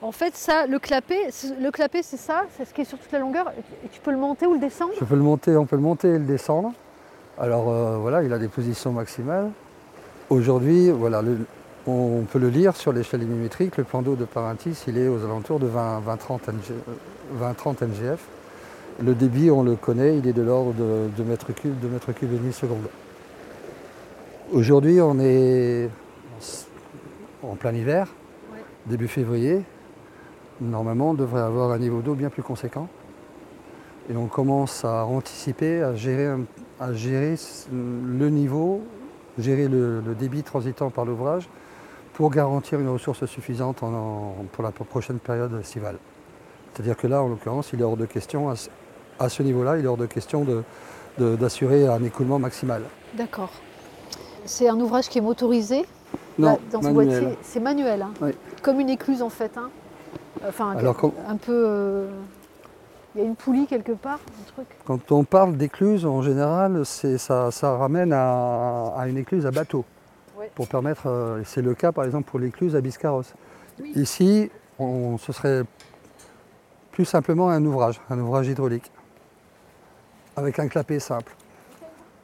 En 0.00 0.12
fait, 0.12 0.34
ça, 0.34 0.66
le 0.66 0.78
clapet, 0.78 1.28
le 1.60 1.70
clapet, 1.70 2.02
c'est 2.02 2.16
ça, 2.16 2.44
c'est 2.56 2.64
ce 2.64 2.72
qui 2.72 2.82
est 2.82 2.84
sur 2.84 2.98
toute 2.98 3.12
la 3.12 3.18
longueur. 3.18 3.52
Et 3.84 3.88
tu 3.88 4.00
peux 4.00 4.12
le 4.12 4.16
monter 4.16 4.46
ou 4.46 4.54
le 4.54 4.60
descendre? 4.60 4.92
Je 4.98 5.04
peux 5.04 5.16
le 5.16 5.22
monter, 5.22 5.56
on 5.56 5.66
peut 5.66 5.76
le 5.76 5.82
monter 5.82 6.08
et 6.08 6.18
le 6.18 6.24
descendre. 6.24 6.72
Alors 7.38 7.68
euh, 7.68 7.98
voilà, 7.98 8.22
il 8.22 8.32
a 8.32 8.38
des 8.38 8.48
positions 8.48 8.92
maximales. 8.92 9.50
Aujourd'hui, 10.30 10.90
voilà, 10.90 11.22
on 11.86 12.24
peut 12.30 12.38
le 12.38 12.48
lire 12.48 12.76
sur 12.76 12.92
l'échelle 12.92 13.20
millimétrique, 13.20 13.76
le 13.76 13.84
plan 13.84 14.02
d'eau 14.02 14.16
de 14.16 14.24
Parentis, 14.24 14.84
il 14.88 14.98
est 14.98 15.08
aux 15.08 15.24
alentours 15.24 15.60
de 15.60 15.68
20-30 15.68 17.84
mgf. 17.84 18.20
Le 19.02 19.14
débit, 19.14 19.50
on 19.50 19.62
le 19.62 19.76
connaît, 19.76 20.18
il 20.18 20.26
est 20.26 20.32
de 20.32 20.42
l'ordre 20.42 20.72
de 20.72 21.08
2 21.16 21.24
mètres 21.24 21.52
cubes, 21.52 21.78
2 21.80 21.88
mètres 21.88 22.12
cubes 22.12 22.32
et 22.32 22.36
demi 22.36 22.52
seconde. 22.52 22.88
Aujourd'hui, 24.52 25.00
on 25.00 25.18
est 25.20 25.90
en 27.42 27.56
plein 27.56 27.74
hiver, 27.74 28.08
début 28.86 29.08
février. 29.08 29.62
Normalement, 30.60 31.10
on 31.10 31.14
devrait 31.14 31.42
avoir 31.42 31.72
un 31.72 31.78
niveau 31.78 32.00
d'eau 32.00 32.14
bien 32.14 32.30
plus 32.30 32.42
conséquent. 32.42 32.88
Et 34.08 34.16
on 34.16 34.26
commence 34.26 34.84
à 34.84 35.04
anticiper, 35.04 35.82
à 35.82 35.94
gérer, 35.94 36.32
à 36.80 36.92
gérer 36.92 37.34
le 37.72 38.30
niveau, 38.30 38.80
gérer 39.38 39.68
le, 39.68 40.02
débit 40.18 40.42
transitant 40.42 40.90
par 40.90 41.04
l'ouvrage 41.04 41.48
pour 42.16 42.30
garantir 42.30 42.80
une 42.80 42.88
ressource 42.88 43.26
suffisante 43.26 43.82
pour 44.52 44.64
la 44.64 44.70
prochaine 44.70 45.18
période 45.18 45.52
estivale. 45.60 45.98
C'est-à-dire 46.72 46.96
que 46.96 47.06
là, 47.06 47.22
en 47.22 47.28
l'occurrence, 47.28 47.70
il 47.74 47.80
est 47.82 47.84
hors 47.84 47.98
de 47.98 48.06
question, 48.06 48.50
à, 49.18 49.28
ce 49.28 49.42
niveau-là, 49.42 49.76
il 49.76 49.84
est 49.84 49.88
hors 49.88 49.98
de 49.98 50.06
question 50.06 50.46
d'assurer 51.18 51.86
un 51.86 52.02
écoulement 52.02 52.38
maximal. 52.38 52.82
D'accord. 53.12 53.50
C'est 54.46 54.66
un 54.66 54.80
ouvrage 54.80 55.10
qui 55.10 55.18
est 55.18 55.20
motorisé? 55.20 55.84
Non, 56.38 56.58
dans 56.72 56.80
ce 56.80 56.88
boîtier? 56.88 57.36
C'est 57.42 57.60
manuel, 57.60 58.00
hein? 58.00 58.12
oui. 58.22 58.30
comme 58.62 58.80
une 58.80 58.90
écluse 58.90 59.20
en 59.20 59.30
fait. 59.30 59.58
Hein? 59.58 59.68
Enfin, 60.48 60.74
un 61.28 61.36
peu. 61.36 61.64
Euh, 61.66 62.08
il 63.14 63.20
y 63.20 63.24
a 63.24 63.26
une 63.26 63.36
poulie 63.36 63.66
quelque 63.66 63.92
part, 63.92 64.20
un 64.40 64.52
truc? 64.52 64.66
Quand 64.86 65.12
on 65.12 65.24
parle 65.24 65.56
d'écluse, 65.56 66.06
en 66.06 66.22
général, 66.22 66.84
ça, 66.86 67.50
ça 67.50 67.76
ramène 67.76 68.12
à, 68.14 69.04
une 69.06 69.18
écluse 69.18 69.44
à 69.44 69.50
bateau. 69.50 69.84
Pour 70.56 70.68
permettre, 70.68 71.06
euh, 71.06 71.42
c'est 71.44 71.60
le 71.60 71.74
cas 71.74 71.92
par 71.92 72.06
exemple 72.06 72.30
pour 72.30 72.40
l'écluse 72.40 72.74
à 72.74 72.80
Biscarros. 72.80 73.22
Ici, 73.94 74.50
on, 74.78 75.18
ce 75.18 75.30
serait 75.30 75.64
plus 76.92 77.04
simplement 77.04 77.50
un 77.50 77.62
ouvrage, 77.66 78.00
un 78.08 78.18
ouvrage 78.18 78.48
hydraulique, 78.48 78.90
avec 80.34 80.58
un 80.58 80.66
clapet 80.68 80.98
simple. 80.98 81.36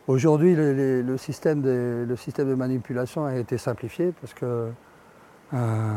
Aujourd'hui, 0.08 0.54
le, 0.56 1.16
système 1.18 1.60
de, 1.60 2.54
manipulation 2.54 3.26
a 3.26 3.36
été 3.36 3.58
simplifié 3.58 4.14
parce 4.18 4.32
que, 4.32 4.70
euh, 5.52 5.88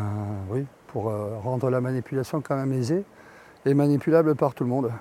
oui, 0.50 0.66
pour 0.88 1.10
euh, 1.10 1.38
rendre 1.42 1.70
la 1.70 1.80
manipulation 1.80 2.42
quand 2.42 2.58
même 2.58 2.74
aisée 2.74 3.06
et 3.66 3.74
manipulable 3.74 4.36
par 4.36 4.54
tout 4.54 4.66
le 4.66 4.70
monde, 4.70 4.92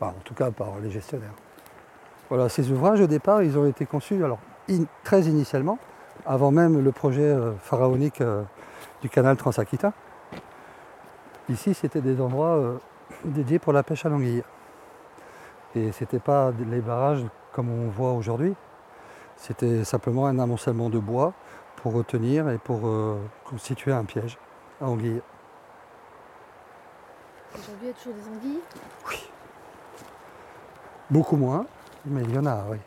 en 0.00 0.12
tout 0.24 0.34
cas 0.34 0.50
par 0.50 0.80
les 0.82 0.90
gestionnaires. 0.90 1.34
Voilà, 2.28 2.48
ces 2.48 2.68
ouvrages 2.72 3.00
au 3.00 3.06
départ, 3.06 3.44
ils 3.44 3.56
ont 3.56 3.66
été 3.66 3.86
conçus 3.86 4.24
alors, 4.24 4.40
très 5.04 5.22
initialement, 5.22 5.78
avant 6.26 6.50
même 6.50 6.82
le 6.82 6.92
projet 6.92 7.22
euh, 7.22 7.52
pharaonique 7.54 8.22
du 9.02 9.08
canal 9.08 9.36
Transaquita. 9.36 9.92
Ici, 11.48 11.74
c'était 11.74 12.00
des 12.00 12.20
endroits 12.20 12.80
dédiés 13.24 13.58
pour 13.58 13.72
la 13.72 13.82
pêche 13.82 14.06
à 14.06 14.08
l'anguille. 14.08 14.42
Et 15.74 15.92
ce 15.92 16.04
n'était 16.04 16.18
pas 16.18 16.52
les 16.70 16.80
barrages 16.80 17.24
comme 17.52 17.70
on 17.70 17.88
voit 17.88 18.12
aujourd'hui. 18.12 18.54
C'était 19.36 19.84
simplement 19.84 20.26
un 20.26 20.38
amoncellement 20.38 20.88
de 20.88 20.98
bois 20.98 21.32
pour 21.76 21.92
retenir 21.92 22.48
et 22.48 22.58
pour 22.58 22.86
euh, 22.86 23.18
constituer 23.44 23.92
un 23.92 24.04
piège 24.04 24.38
à 24.80 24.86
anguilles. 24.86 25.20
Aujourd'hui, 27.54 27.74
il 27.82 27.88
y 27.88 27.90
a 27.90 27.94
toujours 27.94 28.14
des 28.14 28.28
anguilles? 28.28 28.60
Oui. 29.10 29.30
Beaucoup 31.10 31.36
moins, 31.36 31.66
mais 32.06 32.22
il 32.22 32.34
y 32.34 32.38
en 32.38 32.46
a, 32.46 32.64
oui. 32.70 32.78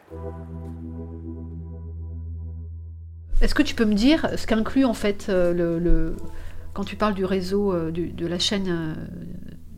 Est-ce 3.41 3.53
que 3.53 3.63
tu 3.63 3.75
peux 3.75 3.85
me 3.85 3.93
dire 3.93 4.29
ce 4.35 4.47
qu'inclut 4.47 4.85
en 4.85 4.93
fait 4.93 5.27
euh, 5.29 5.53
le, 5.53 6.15
quand 6.73 6.83
tu 6.83 6.95
parles 6.95 7.13
du 7.13 7.25
réseau 7.25 7.73
euh, 7.73 7.91
de 7.91 8.27
la 8.27 8.39
chaîne 8.39 8.95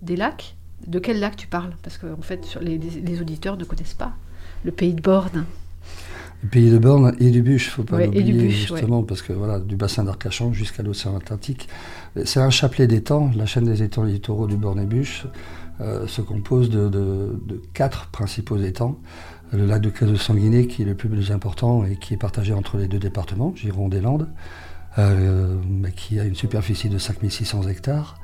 des 0.01 0.15
lacs 0.15 0.55
De 0.87 0.99
quel 0.99 1.19
lac 1.19 1.35
tu 1.35 1.47
parles? 1.47 1.73
Parce 1.83 1.97
que 1.97 2.07
en 2.07 2.21
fait, 2.21 2.57
les 2.61 3.21
auditeurs 3.21 3.57
ne 3.57 3.65
connaissent 3.65 3.93
pas 3.93 4.13
le 4.63 4.71
pays 4.71 4.93
de 4.93 5.01
Borne. 5.01 5.45
Le 6.43 6.49
pays 6.49 6.71
de 6.71 6.77
Borne 6.77 7.15
et 7.19 7.31
du 7.31 7.41
Bûche, 7.41 7.69
faut 7.69 7.83
pas 7.83 8.05
l'oublier 8.05 8.49
justement, 8.49 9.03
parce 9.03 9.21
que 9.21 9.33
voilà, 9.33 9.59
du 9.59 9.75
bassin 9.75 10.05
d'Arcachon 10.05 10.53
jusqu'à 10.53 10.83
l'océan 10.83 11.17
Atlantique, 11.17 11.67
c'est 12.23 12.39
un 12.39 12.49
chapelet 12.49 12.87
d'étangs. 12.87 13.31
La 13.35 13.45
chaîne 13.45 13.65
des 13.65 13.83
étangs 13.83 14.03
littoraux 14.03 14.47
du 14.47 14.55
Borne 14.55 14.79
et 14.79 14.85
Bûche 14.85 15.25
euh, 15.81 16.07
se 16.07 16.21
compose 16.21 16.69
de, 16.69 17.61
quatre 17.73 18.07
principaux 18.07 18.57
étangs. 18.57 18.97
Le 19.51 19.65
lac 19.65 19.81
de 19.81 19.89
Cadeau 19.89 20.15
Sanguiné, 20.15 20.67
qui 20.67 20.83
est 20.83 20.85
le 20.85 20.93
plus 20.93 21.31
important 21.31 21.83
et 21.83 21.95
qui 21.95 22.13
est 22.13 22.17
partagé 22.17 22.53
entre 22.53 22.77
les 22.77 22.87
deux 22.87 22.99
départements, 22.99 23.51
Gironde 23.55 23.95
et 23.95 24.01
Landes, 24.01 24.27
euh, 24.99 25.57
qui 25.95 26.19
a 26.19 26.23
une 26.23 26.35
superficie 26.35 26.89
de 26.89 26.99
5600 26.99 27.67
hectares. 27.67 28.19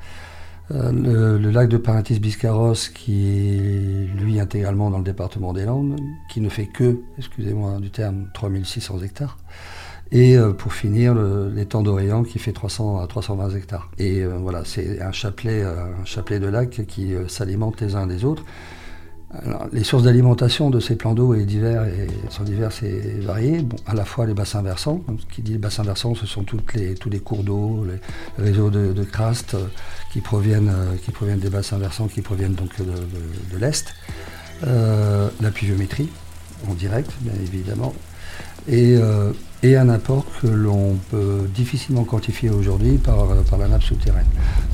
Euh, 0.70 1.38
le, 1.38 1.50
lac 1.50 1.68
de 1.68 1.78
Parentis 1.78 2.20
Biscarros, 2.20 2.74
qui 2.94 3.26
est 3.26 4.20
lui 4.20 4.38
intégralement 4.38 4.90
dans 4.90 4.98
le 4.98 5.04
département 5.04 5.52
des 5.52 5.64
Landes, 5.64 5.96
qui 6.30 6.40
ne 6.40 6.48
fait 6.48 6.66
que, 6.66 7.00
excusez-moi 7.18 7.80
du 7.80 7.90
terme, 7.90 8.28
3600 8.32 9.00
hectares. 9.02 9.38
Et 10.12 10.36
euh, 10.36 10.52
pour 10.52 10.74
finir, 10.74 11.14
l'étang 11.14 11.82
d'Orient 11.82 12.22
qui 12.22 12.38
fait 12.38 12.52
300 12.52 13.00
à 13.00 13.06
320 13.08 13.50
hectares. 13.50 13.90
Et 13.98 14.24
voilà, 14.24 14.64
c'est 14.64 15.02
un 15.02 15.10
chapelet, 15.10 15.64
un 15.64 16.04
chapelet 16.04 16.38
de 16.38 16.46
lacs 16.46 16.86
qui 16.86 17.14
s'alimentent 17.26 17.80
les 17.80 17.96
uns 17.96 18.06
des 18.06 18.24
autres 18.24 18.44
les 19.72 19.82
sources 19.82 20.04
d'alimentation 20.04 20.70
de 20.70 20.78
ces 20.78 20.96
plans 20.96 21.12
d'eau 21.12 21.34
sont 22.30 22.44
diverses 22.44 22.82
et 22.82 23.18
variées. 23.20 23.58
Bon, 23.58 23.76
à 23.86 23.94
la 23.94 24.04
fois 24.04 24.24
les 24.24 24.34
bassins 24.34 24.62
versants, 24.62 25.02
ce 25.18 25.34
qui 25.34 25.42
dit 25.42 25.58
bassins 25.58 25.82
versants, 25.82 26.14
ce 26.14 26.26
sont 26.26 26.44
les, 26.74 26.94
tous 26.94 27.10
les 27.10 27.18
cours 27.18 27.42
d'eau, 27.42 27.84
les 27.84 28.42
réseaux 28.42 28.70
de, 28.70 28.92
de 28.92 29.02
craste 29.04 29.54
euh, 29.54 29.66
qui, 30.12 30.20
proviennent, 30.20 30.68
euh, 30.68 30.96
qui 31.04 31.10
proviennent 31.10 31.40
des 31.40 31.50
bassins 31.50 31.78
versants, 31.78 32.06
qui 32.06 32.22
proviennent 32.22 32.54
donc 32.54 32.70
de, 32.78 33.56
l'Est. 33.58 33.94
Euh, 34.66 35.28
la 35.40 35.50
pluviométrie, 35.50 36.08
en 36.68 36.74
direct, 36.74 37.10
bien 37.20 37.34
évidemment. 37.42 37.94
Et, 38.68 38.96
un 39.64 39.88
apport 39.88 40.24
que 40.40 40.46
l'on 40.46 40.94
peut 41.10 41.48
difficilement 41.52 42.04
quantifier 42.04 42.50
aujourd'hui 42.50 42.98
par, 42.98 43.26
la 43.58 43.66
nappe 43.66 43.82
souterraine. 43.82 44.26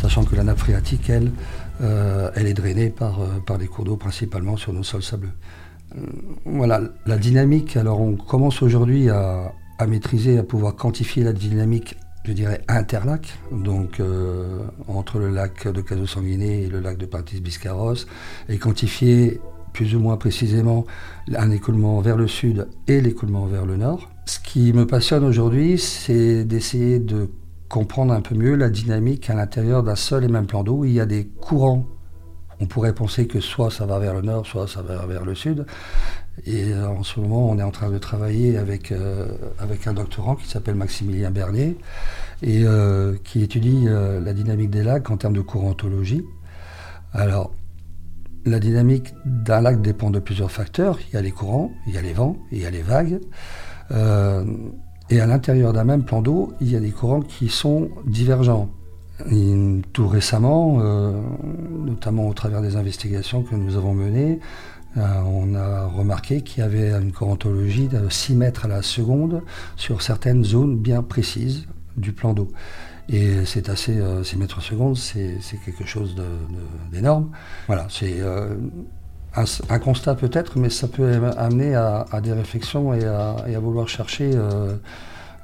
Sachant 0.03 0.23
que 0.25 0.37
la 0.37 0.45
nappe 0.45 0.59
phréatique, 0.59 1.09
elle, 1.09 1.33
elle 1.81 2.47
est 2.47 2.55
drainée 2.55 2.91
par, 2.91 3.21
euh, 3.21 3.41
par 3.45 3.59
cours 3.69 3.85
d'eau 3.85 3.97
principalement 3.97 4.57
sur 4.57 4.73
nos 4.73 4.83
sols 4.83 5.03
sableux. 5.03 5.33
Euh, 5.97 6.01
voilà, 6.45 6.81
la 7.07 7.19
dynamique, 7.19 7.77
alors 7.77 8.01
on 8.01 8.17
commence 8.17 8.63
aujourd'hui 8.63 9.11
à, 9.11 9.53
maîtriser, 9.89 10.39
à 10.39 10.45
pouvoir 10.45 10.77
quantifier 10.77 11.25
la 11.25 11.33
dynamique, 11.33 11.97
je 12.25 12.33
dirais, 12.33 12.63
interlac, 12.69 13.37
donc 13.51 14.01
entre 14.87 15.19
le 15.19 15.29
lac 15.29 15.67
de 15.67 15.81
Caso 15.81 16.07
Sanguiné 16.07 16.63
et 16.63 16.67
le 16.69 16.79
lac 16.79 16.99
de 16.99 17.07
Partis 17.07 17.41
Biscarros, 17.41 18.07
et 18.49 18.59
quantifier 18.59 19.41
plus 19.73 19.97
ou 19.97 19.99
moins 19.99 20.17
précisément 20.17 20.87
un 21.35 21.51
écoulement 21.51 22.01
vers 22.01 22.17
le 22.17 22.29
sud 22.29 22.69
et 22.87 23.01
l'écoulement 23.01 23.47
vers 23.47 23.67
le 23.67 23.77
nord. 23.77 24.09
Ce 24.27 24.39
qui 24.39 24.73
me 24.73 24.87
passionne 24.87 25.25
aujourd'hui, 25.25 25.79
c'est 25.79 26.45
d'essayer 26.45 27.01
de 27.01 27.29
comprendre 27.73 28.13
un 28.13 28.21
peu 28.21 28.35
mieux 28.35 28.55
la 28.55 28.69
dynamique 28.69 29.31
à 29.31 29.35
l'intérieur 29.35 29.83
d'un 29.83 29.97
seul 29.97 30.25
et 30.25 30.29
même 30.29 30.47
plan 30.47 30.63
d'eau. 30.63 30.85
Il 30.85 30.93
y 30.93 31.01
a 31.01 31.07
des 31.07 31.27
courants. 31.27 31.87
On 32.61 32.67
pourrait 32.67 32.95
penser 32.95 33.27
que 33.27 33.41
soit 33.41 33.71
ça 33.71 33.87
va 33.87 33.99
vers 33.99 34.13
le 34.13 34.21
nord, 34.21 34.47
soit 34.47 34.69
ça 34.69 34.83
va 34.83 35.07
vers 35.07 35.25
le 35.25 35.35
sud. 35.35 35.65
Et 36.45 36.71
euh, 36.75 36.87
en 36.87 37.03
ce 37.03 37.19
moment, 37.19 37.49
on 37.49 37.59
est 37.59 37.63
en 37.63 37.71
train 37.71 37.91
de 37.91 37.97
travailler 37.97 38.59
avec, 38.59 38.93
euh, 38.93 39.27
avec 39.59 39.87
un 39.87 39.95
doctorant 39.95 40.37
qui 40.37 40.47
s'appelle 40.47 40.75
Maximilien 40.75 41.31
Bernier 41.31 41.79
et 42.43 42.63
euh, 42.65 43.17
qui 43.25 43.43
étudie 43.43 43.87
la 43.87 44.35
dynamique 44.35 44.69
des 44.69 44.83
lacs 44.83 45.11
en 45.11 45.17
termes 45.17 45.35
de 45.35 45.41
courantologie. 45.41 46.25
Alors, 47.15 47.53
la 48.45 48.59
dynamique 48.59 49.15
d'un 49.25 49.63
lac 49.63 49.81
dépend 49.81 50.11
de 50.11 50.19
plusieurs 50.19 50.51
facteurs. 50.53 50.99
Il 51.09 51.15
y 51.15 51.17
a 51.17 51.23
les 51.23 51.33
courants, 51.33 51.73
il 51.87 51.95
y 51.95 51.99
a 51.99 52.03
les 52.03 52.13
vents, 52.13 52.37
il 52.51 52.59
y 52.59 52.67
a 52.67 52.71
les 52.71 52.83
vagues. 52.83 53.19
Et 55.13 55.21
à 55.21 55.27
l'intérieur 55.27 55.75
d'un 55.75 55.85
même 55.85 56.05
plan 56.05 56.23
d'eau, 56.23 56.55
il 56.63 56.71
y 56.71 56.77
a 56.77 56.81
des 56.81 56.91
courants 56.91 57.21
qui 57.21 57.51
sont 57.51 57.91
divergents. 58.07 58.71
tout 59.93 60.09
récemment, 60.09 60.79
euh, 60.81 61.13
notamment 61.85 62.29
au 62.29 62.33
travers 62.33 62.63
des 62.63 62.77
investigations 62.77 63.43
que 63.43 63.55
nous 63.55 63.77
avons 63.77 63.93
menées, 63.93 64.41
euh, 64.97 65.21
on 65.27 65.55
a 65.55 65.85
remarqué 65.85 66.41
qu'il 66.41 66.61
y 66.61 66.67
avait 66.67 66.93
une 66.93 67.13
courantologie 67.13 67.89
de 67.89 68.09
6 68.09 68.37
mètres 68.37 68.65
à 68.65 68.69
la 68.69 68.81
seconde 68.81 69.43
sur 69.77 70.01
certaines 70.01 70.45
zones 70.45 70.79
bien 70.79 71.03
précises 71.03 71.67
du 71.99 72.13
plan 72.13 72.33
d'eau. 72.33 72.51
Et 73.11 73.45
c'est 73.45 73.69
assez, 73.69 73.93
6 73.93 74.01
euh, 74.01 74.39
mètres 74.39 74.61
à 74.61 74.63
seconde, 74.63 74.97
c'est 74.97 75.37
quelque 75.63 75.85
chose 75.85 76.17
d'énorme. 76.91 77.33
Voilà, 77.67 77.87
c'est 77.91 78.17
un, 79.35 79.79
constat 79.79 80.15
peut-être, 80.15 80.59
mais 80.59 80.71
ça 80.71 80.89
peut 80.89 81.21
amener 81.37 81.75
à, 81.75 82.21
des 82.23 82.33
réflexions 82.33 82.93
et 82.95 83.05
à, 83.05 83.61
vouloir 83.61 83.89
chercher 83.89 84.31
euh, 84.35 84.75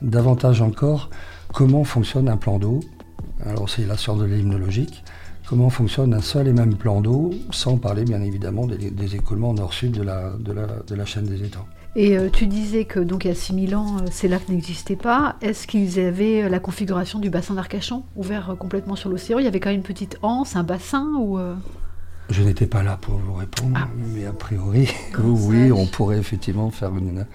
davantage 0.02 0.60
encore 0.60 1.10
comment 1.52 1.84
fonctionne 1.84 2.28
un 2.28 2.36
plan 2.36 2.58
d'eau. 2.58 2.80
Alors 3.46 3.70
c'est 3.70 3.86
la 3.86 3.96
science 3.96 4.18
de 4.18 4.24
l'hymnologique. 4.24 5.04
comment 5.48 5.70
fonctionne 5.70 6.12
un 6.12 6.20
seul 6.20 6.48
et 6.48 6.52
même 6.52 6.76
plan 6.76 7.00
d'eau, 7.00 7.30
sans 7.50 7.78
parler 7.78 8.04
bien 8.04 8.20
évidemment 8.20 8.66
des, 8.66 9.16
écoulements 9.16 9.54
nord-sud 9.54 9.92
de 9.92 10.02
la, 10.02 11.04
chaîne 11.06 11.24
des 11.24 11.44
étangs. 11.44 11.66
Et 11.96 12.18
euh, 12.18 12.28
tu 12.30 12.46
disais 12.46 12.84
que 12.84 13.00
donc 13.00 13.24
il 13.24 13.28
y 13.28 13.30
a 13.30 13.34
6000 13.34 13.74
ans, 13.74 13.96
euh, 13.96 14.06
ces 14.10 14.28
lacs 14.28 14.50
n'existaient 14.50 14.94
pas. 14.94 15.36
Est-ce 15.40 15.66
qu'ils 15.66 15.98
avaient 15.98 16.46
la 16.48 16.60
configuration 16.60 17.18
du 17.18 17.30
bassin 17.30 17.54
d'Arcachon, 17.54 18.04
ouvert 18.14 18.54
complètement 18.58 18.94
sur 18.94 19.08
l'océan? 19.08 19.38
Il 19.38 19.46
y 19.46 19.48
avait 19.48 19.58
quand 19.58 19.70
même 19.70 19.78
une 19.78 19.82
petite 19.82 20.18
anse, 20.20 20.54
un 20.54 20.64
bassin 20.64 21.08
ou 21.18 21.38
Je 22.30 22.42
n'étais 22.42 22.66
pas 22.66 22.82
là 22.82 22.98
pour 23.00 23.16
vous 23.16 23.34
répondre, 23.34 23.78
ah. 23.80 23.88
mais 24.14 24.26
a 24.26 24.32
priori, 24.32 24.88
oui, 25.18 25.72
on 25.72 25.86
pourrait 25.86 26.18
effectivement 26.18 26.70
faire 26.70 26.90
une, 26.94 27.26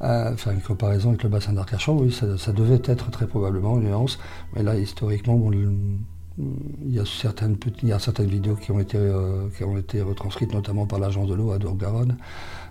faire 0.00 0.52
une 0.52 0.60
comparaison 0.60 1.10
avec 1.10 1.24
le 1.24 1.28
bassin 1.28 1.52
d'Arcachon, 1.52 1.98
oui, 1.98 2.12
ça, 2.12 2.52
devait 2.52 2.80
être 2.84 3.10
très 3.10 3.26
probablement 3.26 3.78
une 3.78 3.88
nuance. 3.88 4.18
Mais 4.54 4.62
là, 4.62 4.76
historiquement, 4.76 5.50
il, 5.52 6.92
y 6.92 7.00
a 7.00 7.04
certaines, 7.04 7.56
il 7.82 7.88
y 7.88 7.92
a 7.92 7.98
certaines 7.98 8.28
vidéos 8.28 8.54
qui 8.54 8.70
ont 8.70 8.78
été, 8.78 8.98
euh, 8.98 9.48
qui 9.56 9.64
ont 9.64 9.76
été 9.76 10.00
retranscrites, 10.00 10.52
notamment 10.54 10.86
par 10.86 11.00
l'agence 11.00 11.28
de 11.28 11.34
l'eau 11.34 11.50
à 11.50 11.58
Dour-Garonne, 11.58 12.16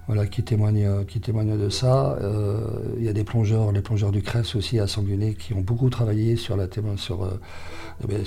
voilà, 0.08 0.28
qui, 0.28 0.44
témoignent, 0.44 1.06
qui 1.06 1.20
témoignent 1.20 1.58
de 1.58 1.70
ça. 1.70 2.18
Euh, 2.22 2.60
il 2.98 3.04
y 3.04 3.10
a 3.10 3.14
des 3.14 3.24
plongeurs, 3.24 3.72
les 3.72 3.82
plongeurs 3.82 4.12
du 4.12 4.22
CRES 4.22 4.56
aussi 4.56 4.80
à 4.80 4.88
Sanguinet, 4.88 5.34
qui 5.34 5.54
ont 5.54 5.62
beaucoup 5.62 5.90
travaillé 5.90 6.36
sur, 6.36 6.56
euh, 7.24 7.40
eh 8.04 8.26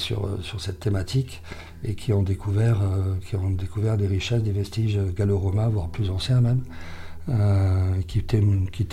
cette 0.58 0.80
thématique 0.80 1.42
et 1.84 1.94
qui 1.94 2.12
ont 2.12 2.22
découvert, 2.22 2.80
des 3.96 4.06
richesses, 4.06 4.42
des 4.42 4.52
vestiges 4.52 4.98
gallo-romains, 5.16 5.68
voire 5.68 5.88
plus 5.88 6.10
anciens 6.10 6.40
même. 6.40 6.62
Euh, 7.30 8.00
qui, 8.06 8.22
qui 8.22 8.86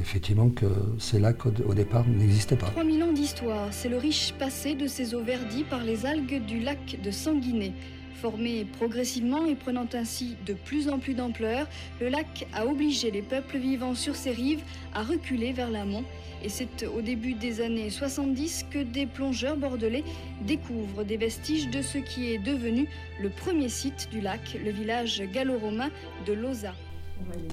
effectivement 0.00 0.48
que 0.48 0.66
ces 0.98 1.20
lacs 1.20 1.46
au, 1.46 1.72
départ 1.72 2.04
n'existaient 2.08 2.56
pas. 2.56 2.66
3000 2.66 3.02
ans 3.04 3.12
d'histoire, 3.12 3.68
c'est 3.70 3.88
le 3.88 3.96
riche 3.96 4.34
passé 4.40 4.74
de 4.74 4.88
ces 4.88 5.14
eaux 5.14 5.22
verdies 5.22 5.62
par 5.62 5.84
les 5.84 6.04
algues 6.04 6.44
du 6.44 6.58
lac 6.58 6.98
de 7.00 7.12
Sanguinet. 7.12 7.72
Formé 8.20 8.66
progressivement 8.76 9.46
et 9.46 9.54
prenant 9.54 9.86
ainsi 9.94 10.36
de 10.44 10.52
plus 10.52 10.90
en 10.90 10.98
plus 10.98 11.14
d'ampleur, 11.14 11.66
le 12.02 12.10
lac 12.10 12.46
a 12.52 12.66
obligé 12.66 13.10
les 13.10 13.22
peuples 13.22 13.56
vivant 13.56 13.94
sur 13.94 14.14
ses 14.14 14.32
rives 14.32 14.62
à 14.92 15.02
reculer 15.02 15.52
vers 15.54 15.70
l'amont. 15.70 16.04
Et 16.44 16.50
c'est 16.50 16.86
au 16.86 17.00
début 17.00 17.32
des 17.32 17.62
années 17.62 17.88
70 17.88 18.66
que 18.70 18.82
des 18.82 19.06
plongeurs 19.06 19.56
bordelais 19.56 20.04
découvrent 20.46 21.02
des 21.02 21.16
vestiges 21.16 21.70
de 21.70 21.80
ce 21.80 21.96
qui 21.96 22.30
est 22.30 22.38
devenu 22.38 22.88
le 23.22 23.30
premier 23.30 23.70
site 23.70 24.08
du 24.10 24.20
lac, 24.20 24.58
le 24.62 24.70
village 24.70 25.22
gallo-romain 25.32 25.88
de 26.26 26.34
Loza. 26.34 26.74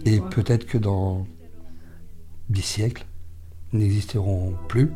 Et 0.06 0.20
peut-être 0.20 0.66
que 0.66 0.78
dans 0.78 1.26
dix 2.50 2.62
siècles, 2.62 3.06
n'existeront 3.72 4.56
plus. 4.68 4.92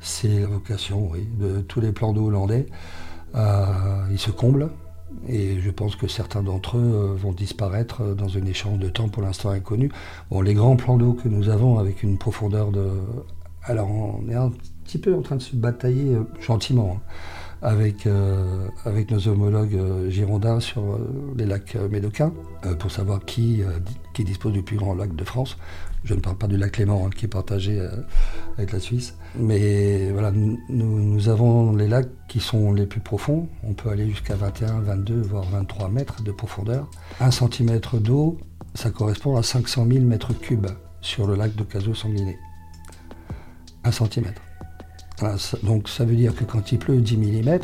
C'est 0.00 0.40
la 0.40 0.46
vocation, 0.46 1.08
oui, 1.10 1.26
de 1.38 1.62
tous 1.62 1.80
les 1.80 1.92
plans 1.92 2.12
d'eau 2.12 2.26
hollandais. 2.26 2.66
Euh, 3.34 4.06
ils 4.10 4.18
se 4.18 4.30
comblent 4.30 4.68
et 5.28 5.60
je 5.60 5.70
pense 5.70 5.96
que 5.96 6.06
certains 6.06 6.42
d'entre 6.42 6.78
eux 6.78 6.80
euh, 6.80 7.14
vont 7.14 7.32
disparaître 7.32 8.14
dans 8.14 8.28
une 8.28 8.48
échange 8.48 8.78
de 8.78 8.88
temps 8.88 9.08
pour 9.08 9.22
l'instant 9.22 9.50
inconnu. 9.50 9.90
Bon, 10.30 10.40
les 10.40 10.54
grands 10.54 10.76
plans 10.76 10.96
d'eau 10.96 11.12
que 11.12 11.28
nous 11.28 11.48
avons 11.48 11.78
avec 11.78 12.02
une 12.02 12.18
profondeur 12.18 12.72
de... 12.72 12.90
Alors 13.64 13.90
on 13.90 14.28
est 14.28 14.34
un 14.34 14.52
petit 14.84 14.98
peu 14.98 15.14
en 15.14 15.22
train 15.22 15.36
de 15.36 15.42
se 15.42 15.54
batailler 15.54 16.14
euh, 16.14 16.24
gentiment. 16.40 16.96
Hein 16.96 17.00
avec, 17.62 18.06
euh, 18.06 18.68
nos 19.10 19.28
homologues 19.28 19.76
euh, 19.76 20.10
girondins 20.10 20.60
sur 20.60 20.82
euh, 20.82 21.34
les 21.36 21.46
lacs 21.46 21.76
médocains 21.90 22.32
pour 22.78 22.90
savoir 22.90 23.24
qui 23.24 23.62
dispose 24.18 24.52
du 24.52 24.62
plus 24.62 24.76
grand 24.76 24.94
lac 24.94 25.14
de 25.14 25.24
France. 25.24 25.56
Je 26.04 26.14
ne 26.14 26.20
parle 26.20 26.36
pas 26.36 26.48
du 26.48 26.56
lac 26.56 26.76
Léman 26.78 27.06
hein, 27.06 27.10
qui 27.14 27.26
est 27.26 27.28
partagé 27.28 27.80
avec 28.58 28.72
la 28.72 28.80
Suisse. 28.80 29.14
Mais 29.36 30.10
voilà, 30.10 30.32
nous, 30.32 31.28
avons 31.28 31.76
les 31.76 31.86
lacs 31.86 32.08
qui 32.28 32.40
sont 32.40 32.72
les 32.72 32.86
plus 32.86 33.00
profonds. 33.00 33.48
On 33.62 33.72
peut 33.74 33.88
aller 33.88 34.08
jusqu'à 34.08 34.34
21, 34.34 34.80
22, 34.80 35.20
voire 35.20 35.44
23 35.44 35.88
mètres 35.88 36.22
de 36.22 36.32
profondeur. 36.32 36.88
Un 37.20 37.30
centimètre 37.30 37.98
d'eau, 37.98 38.38
ça 38.74 38.90
correspond 38.90 39.36
à 39.36 39.42
500 39.42 39.86
000 39.90 40.04
mètres 40.04 40.32
cubes 40.32 40.70
sur 41.00 41.26
le 41.26 41.36
lac 41.36 41.54
de 41.54 41.62
Caso-Sanguinet. 41.62 42.38
Un 43.84 43.92
centimètre 43.92 44.42
donc 45.62 45.88
ça 45.88 46.04
veut 46.04 46.16
dire 46.16 46.34
que 46.34 46.44
quand 46.44 46.72
il 46.72 46.78
pleut 46.78 47.00
10 47.00 47.16
mm, 47.16 47.58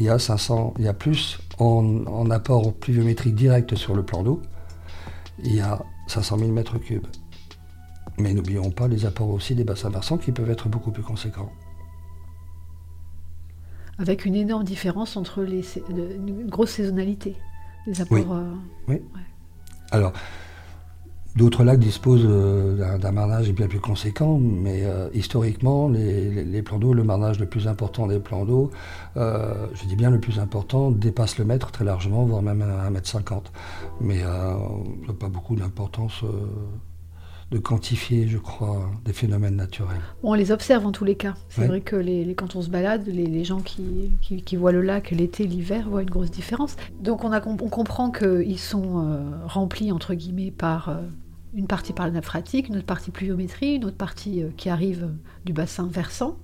il 0.00 0.06
y 0.06 0.08
a, 0.08 0.18
500, 0.18 0.74
il 0.78 0.84
y 0.84 0.88
a 0.88 0.94
plus 0.94 1.38
en, 1.58 2.30
apport 2.30 2.72
pluviométrique 2.74 3.34
direct 3.34 3.74
sur 3.74 3.96
le 3.96 4.04
plan 4.04 4.22
d'eau, 4.22 4.40
il 5.42 5.56
y 5.56 5.60
a 5.60 5.82
500 6.06 6.38
000 6.38 6.52
m3. 6.52 7.00
Mais 8.18 8.34
n'oublions 8.34 8.70
pas 8.70 8.88
les 8.88 9.06
apports 9.06 9.30
aussi 9.30 9.54
des 9.54 9.64
bassins 9.64 9.90
versants 9.90 10.18
qui 10.18 10.32
peuvent 10.32 10.50
être 10.50 10.68
beaucoup 10.68 10.90
plus 10.90 11.02
conséquents. 11.02 11.52
Avec 13.98 14.24
une 14.24 14.34
énorme 14.34 14.64
différence 14.64 15.16
entre 15.16 15.42
les, 15.42 15.64
une 15.88 16.48
grosse 16.48 16.70
saisonnalité 16.70 17.36
des 17.86 18.00
apports. 18.00 18.42
Oui. 18.86 18.96
Euh, 18.96 19.18
Alors, 19.90 20.12
D'autres 21.38 21.62
lacs 21.62 21.78
disposent 21.78 22.26
euh, 22.26 22.98
d'un 22.98 23.12
marnage 23.12 23.52
bien 23.52 23.68
plus 23.68 23.78
conséquent, 23.78 24.40
mais 24.40 24.82
euh, 24.84 25.08
historiquement, 25.14 25.88
les, 25.88 26.62
plans 26.62 26.80
d'eau, 26.80 26.92
le 26.92 27.04
marnage 27.04 27.38
le 27.38 27.46
plus 27.46 27.68
important 27.68 28.08
des 28.08 28.18
plans 28.18 28.44
d'eau, 28.44 28.72
euh, 29.16 29.68
je 29.74 29.86
dis 29.86 29.94
bien 29.94 30.10
le 30.10 30.18
plus 30.18 30.40
important, 30.40 30.90
dépasse 30.90 31.38
le 31.38 31.44
mètre 31.44 31.70
très 31.70 31.84
largement, 31.84 32.24
voire 32.24 32.42
même 32.42 32.62
1 32.62 32.90
mètre 32.90 33.06
50. 33.06 33.52
Mais 34.00 34.16
il 34.16 34.18
n'y 34.18 34.24
a 34.24 35.12
pas 35.16 35.28
beaucoup 35.28 35.54
d'importance 35.54 36.24
de 37.50 37.58
quantifier, 37.58 38.28
je 38.28 38.38
crois, 38.38 38.90
des 39.04 39.12
phénomènes 39.12 39.56
naturels. 39.56 40.00
on 40.22 40.34
les 40.34 40.52
observe 40.52 40.86
en 40.86 40.92
tous 40.92 41.04
les 41.04 41.14
cas. 41.14 41.34
C'est 41.48 41.66
vrai 41.66 41.80
que 41.80 41.96
les, 41.96 42.34
quand 42.34 42.56
on 42.56 42.62
se 42.62 42.68
balade, 42.68 43.06
les, 43.06 43.44
gens 43.44 43.60
qui, 43.60 44.12
qui, 44.20 44.56
voient 44.56 44.72
le 44.72 44.82
lac 44.82 45.10
l'été, 45.10 45.46
l'hiver, 45.46 45.88
voient 45.88 46.02
une 46.02 46.10
grosse 46.10 46.30
différence. 46.30 46.76
Donc 47.00 47.24
on, 47.24 47.32
a, 47.32 47.40
on 47.46 47.56
comprend 47.56 48.10
qu'ils 48.10 48.58
sont 48.58 49.42
remplis, 49.46 49.92
entre 49.92 50.14
guillemets, 50.14 50.50
par 50.50 50.90
une 51.54 51.66
partie 51.66 51.92
par 51.92 52.06
la 52.06 52.12
nappe 52.12 52.24
phréatique, 52.24 52.68
une 52.68 52.76
autre 52.76 52.86
partie 52.86 53.10
pluviométrie, 53.10 53.76
une 53.76 53.84
autre 53.84 53.96
partie 53.96 54.42
euh, 54.42 54.48
qui 54.56 54.68
arrive 54.68 55.04
euh, 55.04 55.32
du 55.44 55.52
bassin 55.52 55.88
versant. 55.90 56.36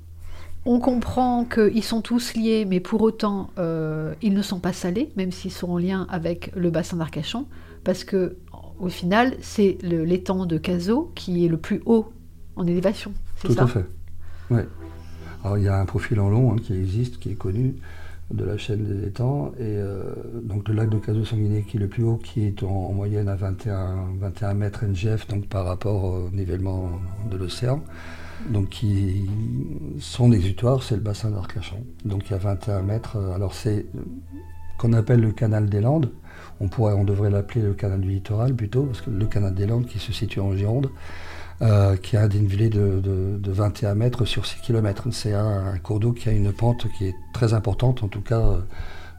On 0.66 0.80
comprend 0.80 1.44
qu'ils 1.44 1.84
sont 1.84 2.00
tous 2.00 2.34
liés, 2.34 2.64
mais 2.64 2.80
pour 2.80 3.02
autant, 3.02 3.50
euh, 3.58 4.14
ils 4.22 4.32
ne 4.32 4.40
sont 4.40 4.60
pas 4.60 4.72
salés, 4.72 5.12
même 5.14 5.30
s'ils 5.30 5.52
sont 5.52 5.70
en 5.70 5.78
lien 5.78 6.06
avec 6.08 6.50
le 6.56 6.70
bassin 6.70 6.96
d'Arcachon, 6.96 7.46
parce 7.84 8.02
que 8.02 8.38
au 8.84 8.88
final, 8.90 9.34
c'est 9.40 9.78
l'étang 9.82 10.44
de 10.44 10.58
Cazaux 10.58 11.10
qui 11.14 11.46
est 11.46 11.48
le 11.48 11.56
plus 11.56 11.80
haut 11.86 12.12
en 12.54 12.66
élévation. 12.66 13.12
Tout 13.42 13.54
à 13.56 13.66
fait. 13.66 13.86
Ouais. 14.50 14.66
Alors 15.42 15.56
il 15.56 15.64
y 15.64 15.68
a 15.68 15.80
un 15.80 15.86
profil 15.86 16.20
en 16.20 16.28
long 16.28 16.52
hein, 16.52 16.56
qui 16.62 16.74
existe, 16.74 17.18
qui 17.18 17.30
est 17.30 17.34
connu, 17.34 17.76
de 18.30 18.44
la 18.44 18.58
chaîne 18.58 18.84
des 18.84 19.06
étangs. 19.06 19.52
Et 19.58 19.62
euh, 19.62 20.02
donc 20.42 20.68
le 20.68 20.74
lac 20.74 20.90
de 20.90 20.98
Caso 20.98 21.24
Sanguinet 21.24 21.62
qui 21.62 21.78
est 21.78 21.80
le 21.80 21.88
plus 21.88 22.04
haut, 22.04 22.16
qui 22.16 22.44
est 22.44 22.62
en, 22.62 22.92
moyenne 22.92 23.28
à 23.28 23.36
21, 23.36 24.16
21 24.18 24.54
mètres 24.54 24.84
NGF 24.84 25.28
donc 25.28 25.46
par 25.46 25.64
rapport 25.64 26.04
au 26.04 26.30
nivellement 26.30 26.90
de 27.30 27.36
l'océan. 27.38 27.82
Donc 28.50 28.68
qui 28.68 29.30
son 29.98 30.30
exutoire, 30.30 30.82
c'est 30.82 30.96
le 30.96 31.00
bassin 31.00 31.30
d'Arcachon. 31.30 31.82
Donc 32.04 32.28
il 32.28 32.32
y 32.32 32.34
a 32.34 32.38
21 32.38 32.82
mètres. 32.82 33.16
Alors 33.34 33.54
c'est 33.54 33.86
qu'on 34.76 34.92
appelle 34.92 35.20
le 35.20 35.32
canal 35.32 35.70
des 35.70 35.80
Landes. 35.80 36.10
On, 36.60 36.68
pourrait, 36.68 36.94
on 36.94 37.04
devrait 37.04 37.30
l'appeler 37.30 37.62
le 37.62 37.74
canal 37.74 38.00
du 38.00 38.10
littoral 38.10 38.54
plutôt, 38.54 38.84
parce 38.84 39.00
que 39.00 39.10
le 39.10 39.26
canal 39.26 39.54
des 39.54 39.66
Landes 39.66 39.86
qui 39.86 39.98
se 39.98 40.12
situe 40.12 40.40
en 40.40 40.54
Gironde, 40.54 40.90
euh, 41.62 41.96
qui 41.96 42.16
a 42.16 42.22
un 42.22 42.28
dénivelé 42.28 42.68
de, 42.68 43.40
21 43.46 43.94
mètres 43.94 44.24
sur 44.24 44.44
6 44.44 44.60
km. 44.60 45.04
C'est 45.12 45.34
un, 45.34 45.78
cours 45.78 46.00
d'eau 46.00 46.12
qui 46.12 46.28
a 46.28 46.32
une 46.32 46.52
pente 46.52 46.88
qui 46.98 47.06
est 47.06 47.14
très 47.32 47.54
importante, 47.54 48.02
en 48.02 48.08
tout 48.08 48.20
cas 48.20 48.40
euh, 48.40 48.58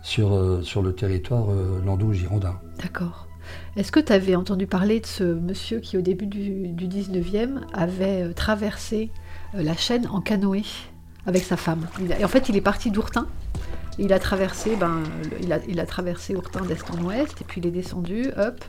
sur, 0.02 0.36
euh, 0.36 0.62
sur 0.62 0.82
le 0.82 0.94
territoire 0.94 1.48
landau-girondin. 1.86 2.60
D'accord. 2.82 3.28
Est-ce 3.78 3.92
que 3.92 4.02
tu 4.02 4.12
avais 4.12 4.36
entendu 4.36 4.68
parler 4.68 5.00
de 5.00 5.06
ce 5.06 5.24
monsieur 5.24 5.80
qui, 5.80 5.98
au 5.98 6.02
début 6.02 6.26
du, 6.26 6.68
du 6.68 6.88
19e, 6.88 7.62
avait 7.74 8.34
traversé 8.34 9.12
la 9.54 9.78
chaîne 9.78 10.08
en 10.08 10.20
canoë 10.20 10.66
avec 11.26 11.44
sa 11.44 11.56
femme? 11.56 11.88
Et 12.20 12.26
en 12.26 12.28
fait, 12.28 12.50
il 12.50 12.58
est 12.58 12.62
parti 12.62 12.92
d'Ourtin 12.92 13.28
il 13.98 14.14
a 14.14 14.20
traversé, 14.20 14.76
ben, 14.76 15.04
il 15.42 15.54
a, 15.54 15.60
il 15.68 15.80
a 15.80 15.86
traversé 15.86 16.36
Ourtin 16.36 16.62
d'est 16.66 16.90
en 16.92 17.04
ouest, 17.04 17.42
et 17.42 17.44
puis 17.46 17.62
il 17.62 17.68
est 17.68 17.72
descendu, 17.72 18.26
hop, 18.38 18.64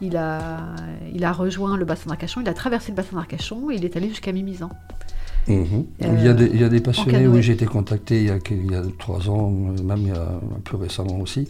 il 0.00 0.16
a, 0.16 0.74
il 1.12 1.24
a 1.24 1.32
rejoint 1.32 1.76
le 1.76 1.84
bassin 1.84 2.08
d'Arcachon, 2.08 2.40
il 2.40 2.48
a 2.48 2.54
traversé 2.54 2.92
le 2.92 2.96
bassin 2.96 3.16
d'Arcachon 3.16 3.70
et 3.70 3.74
il 3.74 3.84
est 3.84 3.96
allé 3.96 4.08
jusqu'à 4.08 4.32
Mimizan. 4.32 4.70
Mhm. 5.48 5.86
il, 6.00 6.22
y 6.22 6.28
a 6.28 6.34
des, 6.34 6.46
il, 6.46 6.60
y 6.60 6.64
a 6.64 6.68
des, 6.68 6.80
passionnés, 6.80 7.26
oui, 7.26 7.42
j'ai 7.42 7.54
été 7.54 7.64
contacté 7.64 8.20
il 8.20 8.26
y, 8.26 8.30
a, 8.30 8.38
il 8.50 8.70
y, 8.70 8.74
a, 8.74 8.82
trois 8.98 9.28
ans, 9.30 9.50
même 9.50 10.02
il 10.02 10.08
y 10.08 10.10
a 10.10 10.40
plus 10.64 10.76
récemment 10.76 11.18
aussi. 11.18 11.48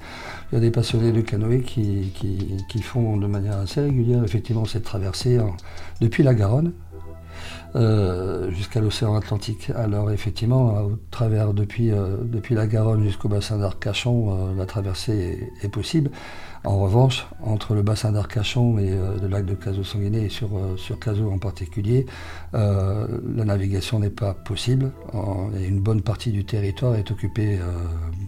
Il 0.51 0.55
y 0.55 0.59
a 0.59 0.61
des 0.61 0.71
passionnés 0.71 1.11
de 1.13 1.21
canoë 1.21 1.63
qui, 1.63 2.13
qui, 2.15 2.57
qui 2.69 2.83
font 2.83 3.17
de 3.17 3.27
manière 3.27 3.59
assez 3.59 3.81
régulière 3.81 4.23
effectivement 4.25 4.65
cette 4.65 4.85
traversée 4.85 5.39
depuis 6.01 6.23
la 6.23 6.35
Garonne 6.35 6.73
jusqu'à 8.51 8.81
l'océan 8.81 9.15
Atlantique. 9.15 9.71
Alors 9.75 10.11
effectivement, 10.11 10.75
au 10.83 10.99
travers 11.11 11.53
depuis, 11.55 11.91
depuis 12.25 12.55
la 12.55 12.67
Garonne 12.67 13.05
jusqu'au 13.05 13.29
bassin 13.29 13.59
d'Arcachon, 13.59 14.55
la 14.57 14.67
traversée 14.67 15.53
est, 15.63 15.69
possible. 15.69 16.11
En 16.65 16.79
revanche, 16.79 17.27
entre 17.43 17.75
le 17.75 17.83
bassin 17.83 18.13
d'Arcachon 18.13 18.79
et 18.79 18.91
le 18.91 19.29
lac 19.29 19.47
de 19.47 19.55
Cazaux-Sanguinet 19.55 20.25
et 20.25 20.29
sur, 20.29 20.51
sur 20.77 20.99
Cazaux 20.99 21.31
en 21.31 21.39
particulier, 21.39 22.07
la 22.53 23.45
navigation 23.45 23.99
n'est 23.99 24.11
pas 24.11 24.35
possible. 24.35 24.91
une 25.55 25.81
bonne 25.81 26.03
partie 26.03 26.33
du 26.33 26.45
territoire 26.45 26.97
est 26.97 27.11
occupée 27.11 27.59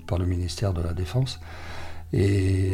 par 0.06 0.18
le 0.18 0.26
ministère 0.26 0.72
de 0.72 0.82
la 0.82 0.92
Défense. 0.92 1.40
Et 2.12 2.72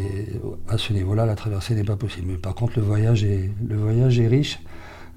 à 0.68 0.78
ce 0.78 0.92
niveau-là, 0.92 1.24
la 1.24 1.36
traversée 1.36 1.74
n'est 1.74 1.84
pas 1.84 1.96
possible. 1.96 2.26
Mais 2.28 2.38
par 2.38 2.54
contre, 2.54 2.74
le 2.76 2.82
voyage 2.82 3.24
est, 3.24 3.50
le 3.66 3.76
voyage 3.76 4.18
est 4.18 4.26
riche 4.26 4.60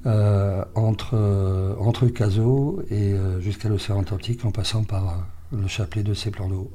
euh, 0.07 0.65
entre, 0.73 1.11
euh, 1.13 1.75
entre 1.77 2.05
et 2.05 3.13
euh, 3.13 3.39
jusqu'à 3.39 3.69
l'océan 3.69 4.01
Atlantique 4.01 4.43
en 4.45 4.51
passant 4.51 4.83
par 4.83 5.27
le 5.51 5.67
chapelet 5.67 6.01
de 6.01 6.15
ces 6.15 6.31
plans 6.31 6.49
d'eau. 6.49 6.71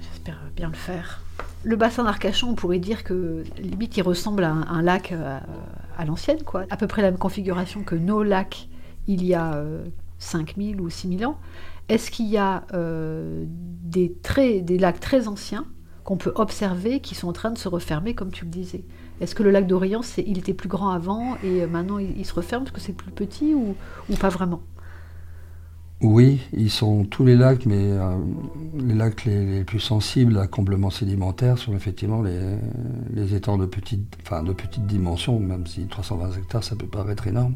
J'espère 0.00 0.38
bien 0.56 0.68
le 0.68 0.74
faire. 0.74 1.22
Le 1.64 1.76
bassin 1.76 2.04
d'Arcachon, 2.04 2.48
on 2.48 2.54
pourrait 2.54 2.78
dire 2.78 3.04
que 3.04 3.44
limite 3.58 3.98
il 3.98 4.02
ressemble 4.02 4.44
à 4.44 4.52
un, 4.52 4.80
lac 4.80 5.12
à, 5.12 6.04
l'ancienne, 6.06 6.42
quoi. 6.44 6.64
À 6.70 6.78
peu 6.78 6.86
près 6.86 7.02
la 7.02 7.10
même 7.10 7.18
configuration 7.18 7.82
que 7.82 7.94
nos 7.94 8.22
lacs 8.22 8.68
il 9.06 9.22
y 9.22 9.34
a 9.34 9.62
5000 10.18 10.80
ou 10.80 10.88
6000 10.88 11.26
ans. 11.26 11.38
Est-ce 11.90 12.10
qu'il 12.10 12.26
y 12.26 12.38
a 12.38 12.64
des, 12.72 14.14
très, 14.22 14.62
des 14.62 14.78
lacs 14.78 15.00
très 15.00 15.28
anciens 15.28 15.66
qu'on 16.04 16.16
peut 16.16 16.32
observer 16.36 17.00
qui 17.00 17.14
sont 17.14 17.28
en 17.28 17.32
train 17.32 17.50
de 17.50 17.58
se 17.58 17.68
refermer, 17.68 18.14
comme 18.14 18.30
tu 18.30 18.44
le 18.46 18.50
disais? 18.50 18.84
Est-ce 19.20 19.34
que 19.34 19.42
le 19.42 19.50
lac 19.50 19.66
d'Orient, 19.66 20.00
il 20.18 20.38
était 20.38 20.54
plus 20.54 20.68
grand 20.68 20.90
avant 20.90 21.36
et 21.44 21.66
maintenant 21.66 21.98
il, 21.98 22.24
se 22.24 22.34
referme 22.34 22.64
parce 22.64 22.74
que 22.74 22.80
c'est 22.80 22.92
plus 22.92 23.12
petit 23.12 23.54
ou, 23.54 23.74
pas 24.20 24.28
vraiment? 24.28 24.62
Oui, 26.00 26.40
ils 26.52 26.70
sont 26.70 27.04
tous 27.04 27.24
les 27.24 27.36
lacs, 27.36 27.64
mais 27.64 27.78
euh, 27.78 28.16
les 28.76 28.94
lacs 28.94 29.24
les, 29.24 29.62
plus 29.62 29.78
sensibles 29.78 30.36
à 30.38 30.48
comblement 30.48 30.90
sédimentaire 30.90 31.58
sont 31.58 31.76
effectivement 31.76 32.22
les, 32.22 33.34
étangs 33.36 33.56
de 33.56 33.66
petite, 33.66 34.18
enfin, 34.22 34.42
de 34.42 34.52
petite 34.52 34.84
dimension, 34.84 35.38
même 35.38 35.68
si 35.68 35.86
320 35.86 36.38
hectares, 36.38 36.64
ça 36.64 36.74
peut 36.74 36.88
paraître 36.88 37.28
énorme. 37.28 37.54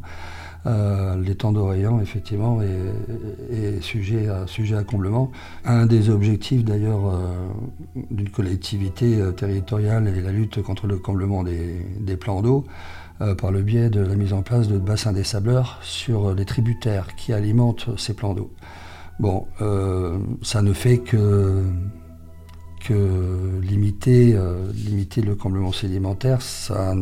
Euh, 0.66 2.02
effectivement, 2.02 2.61
est, 2.62 3.81
sujet, 3.81 4.29
à, 4.29 4.46
sujet 4.46 4.76
à 4.76 4.83
comblement. 4.83 5.31
Un 5.64 5.87
des 5.87 6.11
objectifs, 6.11 6.64
d'ailleurs, 6.64 7.07
euh, 7.07 8.02
d'une 8.11 8.31
collectivité 8.31 9.20
euh, 9.20 9.33
territoriale 9.33 10.09
est 10.09 10.20
la 10.20 10.33
lutte 10.33 10.62
contre 10.62 10.87
le 10.87 10.96
comblement 10.98 11.44
des, 11.44 12.16
plans 12.16 12.42
d'eau 12.42 12.64
par 13.38 13.50
le 13.50 13.62
biais 13.62 13.88
de 13.88 14.00
la 14.00 14.14
mise 14.14 14.33
en 14.35 14.42
place 14.42 14.68
de 14.68 14.79
bassins 14.79 15.12
des 15.12 15.24
sableurs 15.24 15.79
sur 15.83 16.35
les 16.35 16.44
tributaires 16.44 17.14
qui 17.16 17.33
alimentent 17.33 17.88
ces 17.98 18.14
plans 18.14 18.35
d'eau. 18.35 18.50
Bon, 19.18 19.46
ça 20.42 20.61
ne 20.61 20.72
fait 20.72 20.98
que 20.98 21.62
limiter, 22.94 24.35
euh, 24.35 24.70
limiter 24.72 25.22
le 25.22 25.35
comblement 25.35 25.72
sédimentaire, 25.72 26.42
ça, 26.42 26.94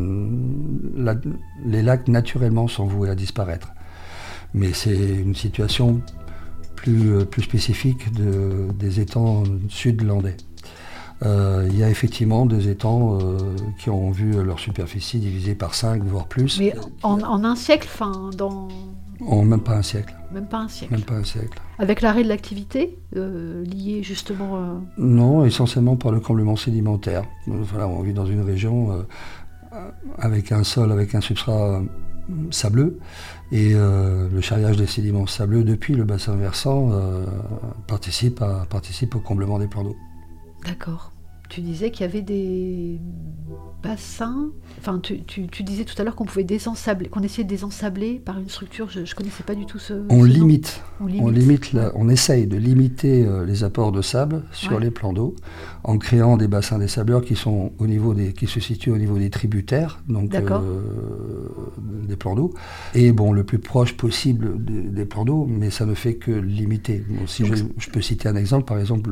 les 1.66 1.82
lacs 1.82 2.08
naturellement 2.08 2.68
sont 2.68 2.86
voués 2.86 3.10
à 3.10 3.14
disparaître. 3.14 3.68
Mais 4.52 4.72
c'est 4.72 4.96
une 4.96 5.34
situation 5.34 6.00
plus, 6.76 7.14
euh, 7.14 7.24
plus 7.24 7.42
spécifique 7.42 8.12
de, 8.12 8.68
des 8.78 9.00
étangs 9.00 9.44
sud-landais. 9.68 10.36
Euh, 11.22 11.68
il 11.70 11.78
y 11.78 11.82
a 11.82 11.90
effectivement 11.90 12.44
des 12.44 12.68
étangs 12.68 13.18
qui 13.78 13.88
ont 13.88 14.10
vu 14.10 14.42
leur 14.42 14.58
superficie 14.58 15.18
divisée 15.18 15.54
par 15.54 15.74
5, 15.74 16.02
voire 16.04 16.26
plus. 16.26 16.58
Mais 16.58 16.74
en, 17.02 17.44
un 17.44 17.56
siècle, 17.56 17.88
enfin, 17.92 18.30
dans... 18.36 18.68
En 19.26 19.44
même 19.44 19.60
pas 19.60 19.76
un 19.76 19.82
siècle. 19.82 20.14
Même 20.32 20.46
pas 20.46 20.58
un 20.58 20.68
siècle. 20.68 20.92
Même 20.92 21.02
pas 21.02 21.14
un 21.14 21.24
siècle. 21.24 21.60
Avec 21.78 22.00
l'arrêt 22.02 22.22
de 22.22 22.28
l'activité 22.28 22.98
euh, 23.16 23.64
lié 23.64 24.02
justement. 24.02 24.56
Euh, 24.56 24.74
non, 24.98 25.44
essentiellement 25.44 25.96
par 25.96 26.12
le 26.12 26.20
comblement 26.20 26.56
sédimentaire. 26.56 27.24
Voilà, 27.46 27.88
on 27.88 28.02
vit 28.02 28.12
dans 28.12 28.26
une 28.26 28.42
région 28.42 28.92
euh, 28.92 29.78
avec 30.18 30.52
un 30.52 30.64
sol, 30.64 30.92
avec 30.92 31.14
un 31.14 31.20
substrat 31.20 31.82
sableux, 32.50 32.98
et 33.52 33.74
le 33.74 34.40
charriage 34.40 34.76
des 34.76 34.86
sédiments 34.86 35.26
sableux 35.26 35.62
depuis 35.62 35.94
le 35.94 36.04
bassin 36.04 36.36
versant 36.36 36.90
participe, 37.86 38.40
à, 38.40 38.66
participe 38.70 39.16
au 39.16 39.20
comblement 39.20 39.58
des 39.58 39.66
plans 39.66 39.82
d'eau. 39.82 39.96
D'accord 40.64 41.10
tu 41.54 41.60
disais 41.60 41.92
qu'il 41.92 42.04
y 42.04 42.08
avait 42.08 42.22
des 42.22 42.98
bassins. 43.80 44.48
Enfin, 44.80 44.98
tu, 45.00 45.62
disais 45.62 45.84
tout 45.84 45.94
à 46.00 46.04
l'heure 46.04 46.16
qu'on 46.16 46.24
pouvait 46.24 46.42
désensabler, 46.42 47.08
qu'on 47.08 47.22
essayait 47.22 47.44
de 47.44 47.48
désensabler 47.48 48.18
par 48.18 48.40
une 48.40 48.48
structure. 48.48 48.90
Je 48.90 49.00
ne 49.00 49.14
connaissais 49.14 49.44
pas 49.44 49.54
du 49.54 49.64
tout 49.64 49.78
ce. 49.78 49.94
On, 50.10 50.24
limite, 50.24 50.82
on 51.00 51.06
limite. 51.06 51.76
On 51.94 52.08
essaye 52.08 52.48
de 52.48 52.56
limiter 52.56 53.24
euh, 53.24 53.44
les 53.44 53.62
apports 53.62 53.92
de 53.92 54.02
sable 54.02 54.42
sur 54.50 54.80
les 54.80 54.90
plans 54.90 55.12
d'eau 55.12 55.36
en 55.84 55.98
créant 55.98 56.36
des 56.36 56.48
bassins 56.48 56.78
des 56.78 56.88
sableurs 56.88 57.22
qui 57.22 57.36
sont 57.36 57.72
au 57.78 57.86
niveau 57.86 58.14
des, 58.14 58.32
qui 58.32 58.46
se 58.46 58.58
situent 58.58 58.90
au 58.90 58.98
niveau 58.98 59.18
des 59.18 59.30
tributaires, 59.30 60.00
donc 60.08 60.34
euh, 60.34 60.60
des 61.78 62.16
plans 62.16 62.34
d'eau. 62.34 62.52
Et 62.94 63.12
bon, 63.12 63.32
le 63.32 63.44
plus 63.44 63.58
proche 63.58 63.96
possible 63.96 64.64
des, 64.64 65.04
plans 65.04 65.24
d'eau, 65.24 65.46
mais 65.48 65.70
ça 65.70 65.86
ne 65.86 65.94
fait 65.94 66.14
que 66.14 66.32
limiter. 66.32 67.04
si 67.26 67.44
je, 67.44 67.54
je, 67.76 67.90
peux 67.90 68.00
citer 68.00 68.28
un 68.28 68.36
exemple, 68.36 68.64
par 68.64 68.78
exemple, 68.78 69.10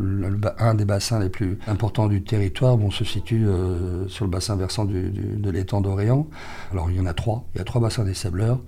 un 0.59 0.75
des 0.75 0.87
bassins 0.87 1.21
les 1.21 1.29
plus 1.29 1.59
importants 1.69 2.09
du 2.09 2.23
territoire 2.33 2.79
bon, 2.79 2.91
se 2.91 3.05
situe 3.05 3.47
euh, 3.47 4.09
sur 4.09 4.25
le 4.25 4.31
bassin 4.31 4.57
versant 4.57 4.87
de 4.87 5.51
l'étang 5.51 5.83
d'Orient. 5.83 6.27
Alors 6.71 6.91
il 6.91 6.97
y 6.97 7.01
en 7.01 7.05
a 7.05 7.13
trois. 7.13 7.45
Il 7.55 7.59
y 7.59 7.61
a 7.61 7.65
trois 7.65 7.83
bassins 7.83 8.05
des 8.05 8.15
sableurs 8.15 8.59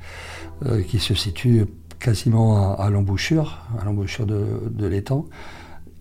euh, 0.66 0.82
qui 0.82 0.98
se 0.98 1.14
situent 1.14 1.64
quasiment 1.98 2.76
à, 2.76 2.90
l'embouchure, 2.90 3.66
à 3.80 3.84
l'embouchure 3.86 4.26
de, 4.26 4.86
l'étang 4.86 5.24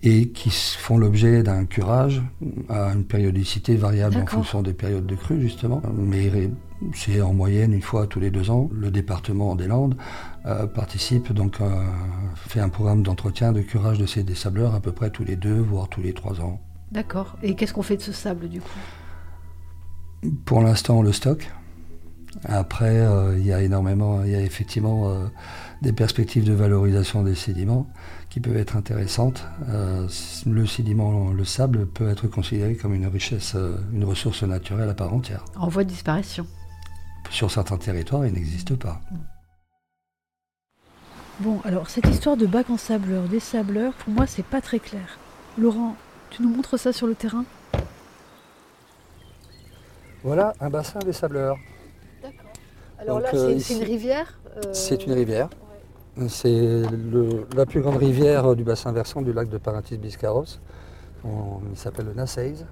et 0.02 0.28
qui 0.28 0.49
font 0.49 0.97
l'objet 0.97 1.41
d'un 1.41 1.63
curage 1.63 2.21
à 2.67 2.91
une 2.93 3.06
périodicité 3.06 3.78
variable 3.78 4.17
en 4.17 4.26
fonction 4.26 4.62
des 4.62 4.73
périodes 4.73 5.06
de 5.06 5.15
crue, 5.15 5.39
justement. 5.39 5.82
Mais 5.95 6.30
c'est 6.93 7.21
en 7.21 7.34
moyenne 7.34 7.71
une 7.71 7.82
fois 7.82 8.08
tous 8.08 8.19
les 8.19 8.30
deux 8.30 8.49
ans. 8.49 8.69
Le 8.73 8.91
département 8.91 9.56
des 9.56 9.67
Landes 9.67 9.95
euh, 10.45 10.67
participe, 10.67 11.32
donc 11.32 11.60
fait 12.36 12.60
un 12.60 12.67
programme 12.67 13.04
d'entretien, 13.04 13.54
de 13.54 13.62
curage 13.62 13.99
de 13.99 14.06
ces 14.06 14.26
sableurs 14.36 14.76
à 14.76 14.82
peu 14.82 14.91
près 14.91 15.10
tous 15.10 15.23
les 15.23 15.38
deux, 15.38 15.62
voire 15.62 15.88
tous 15.88 16.02
les 16.02 16.12
trois 16.12 16.41
ans. 16.41 16.60
D'accord. 16.93 17.38
Et 17.41 17.56
qu'est-ce 17.56 17.73
qu'on 17.73 17.82
fait 17.82 17.97
de 17.97 18.03
ce 18.03 18.12
sable 18.12 18.47
du 18.47 18.62
coup? 18.62 18.79
Pour 20.45 20.62
l'instant, 20.62 20.99
on 20.99 21.01
le 21.01 21.12
stocke. 21.12 21.51
Après, 22.45 22.99
euh, 22.99 23.38
il 23.38 23.45
y 23.45 23.51
a 23.51 23.62
énormément, 23.62 24.23
il 24.23 24.32
y 24.32 24.36
a 24.36 24.41
effectivement 24.41 25.10
euh, 25.10 25.25
des 25.82 25.91
perspectives 25.91 26.43
de 26.43 26.53
valorisation 26.53 27.23
des 27.23 27.36
sédiments 27.36 27.88
qui 28.29 28.39
peuvent 28.39 28.58
être 28.58 28.75
intéressantes. 28.75 29.43
Euh, 29.69 30.08
le 30.45 30.65
sédiment, 30.67 31.32
le 31.32 31.45
sable 31.45 31.88
peut 31.88 32.10
être 32.10 32.27
considéré 32.27 32.75
comme 32.75 32.93
une 32.93 33.08
richesse, 33.08 33.56
une 33.91 34.03
ressource 34.03 34.43
naturelle 34.43 34.89
à 34.89 34.93
part 34.93 35.13
entière. 35.13 35.45
En 35.56 35.69
voie 35.69 35.84
de 35.84 35.89
disparition. 35.89 36.45
Sur 37.32 37.49
certains 37.49 37.77
territoires, 37.77 38.25
il 38.25 38.34
n'existe 38.34 38.75
pas. 38.75 39.01
Bon, 41.39 41.60
alors 41.65 41.89
cette 41.89 42.08
histoire 42.08 42.38
de 42.38 42.45
bac 42.45 42.69
en 42.69 42.77
sableur, 42.77 43.23
des 43.23 43.39
sableurs, 43.39 43.93
pour 43.93 44.13
moi, 44.13 44.27
c'est 44.27 44.45
pas 44.45 44.62
très 44.62 44.79
clair. 44.79 45.17
Laurent, 45.58 45.95
tu 46.34 46.41
nous 46.41 46.50
montres 46.50 46.80
ça 46.80 46.91
sur 46.91 47.06
le 47.06 47.13
terrain 47.13 47.46
Voilà 50.24 50.54
un 50.60 50.69
bassin 50.69 51.00
des 51.00 51.13
sableurs. 51.13 51.58
D'accord. 52.24 52.52
Alors 52.98 53.19
là, 53.19 53.30
euh, 53.36 53.60
c'est 53.60 53.76
une 53.76 53.84
rivière 53.84 54.39
euh, 54.58 54.62
C'est 54.74 55.06
une 55.06 55.13
rivière. 55.13 55.50
C'est 56.28 56.84
la 57.56 57.65
plus 57.65 57.82
grande 57.82 57.98
rivière 57.98 58.56
du 58.56 58.63
bassin 58.63 58.91
versant 58.91 59.22
du 59.22 59.32
lac 59.32 59.50
de 59.50 59.58
Parentis-Biscarros. 59.58 60.60
Il 61.24 61.78
s'appelle 61.78 62.08
le 62.08 62.13
Nasseis. 62.13 62.65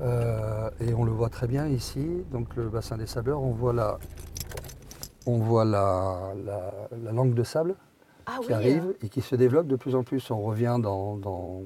Euh, 0.00 0.70
et 0.80 0.92
on 0.94 1.04
le 1.04 1.12
voit 1.12 1.28
très 1.28 1.46
bien 1.46 1.68
ici, 1.68 2.24
donc 2.32 2.56
le 2.56 2.68
bassin 2.68 2.96
des 2.96 3.06
sableurs, 3.06 3.40
on 3.40 3.52
voit 3.52 3.72
la, 3.72 3.98
on 5.24 5.38
voit 5.38 5.64
la, 5.64 6.32
langue 7.12 7.34
de 7.34 7.44
sable 7.44 7.76
ah 8.26 8.38
qui 8.44 8.52
arrive 8.52 8.96
et 9.02 9.08
qui 9.08 9.20
se 9.20 9.36
développe 9.36 9.68
de 9.68 9.76
plus 9.76 9.94
en 9.94 10.02
plus. 10.02 10.32
On 10.32 10.42
revient 10.42 10.78
dans 10.82 11.16
dans 11.16 11.62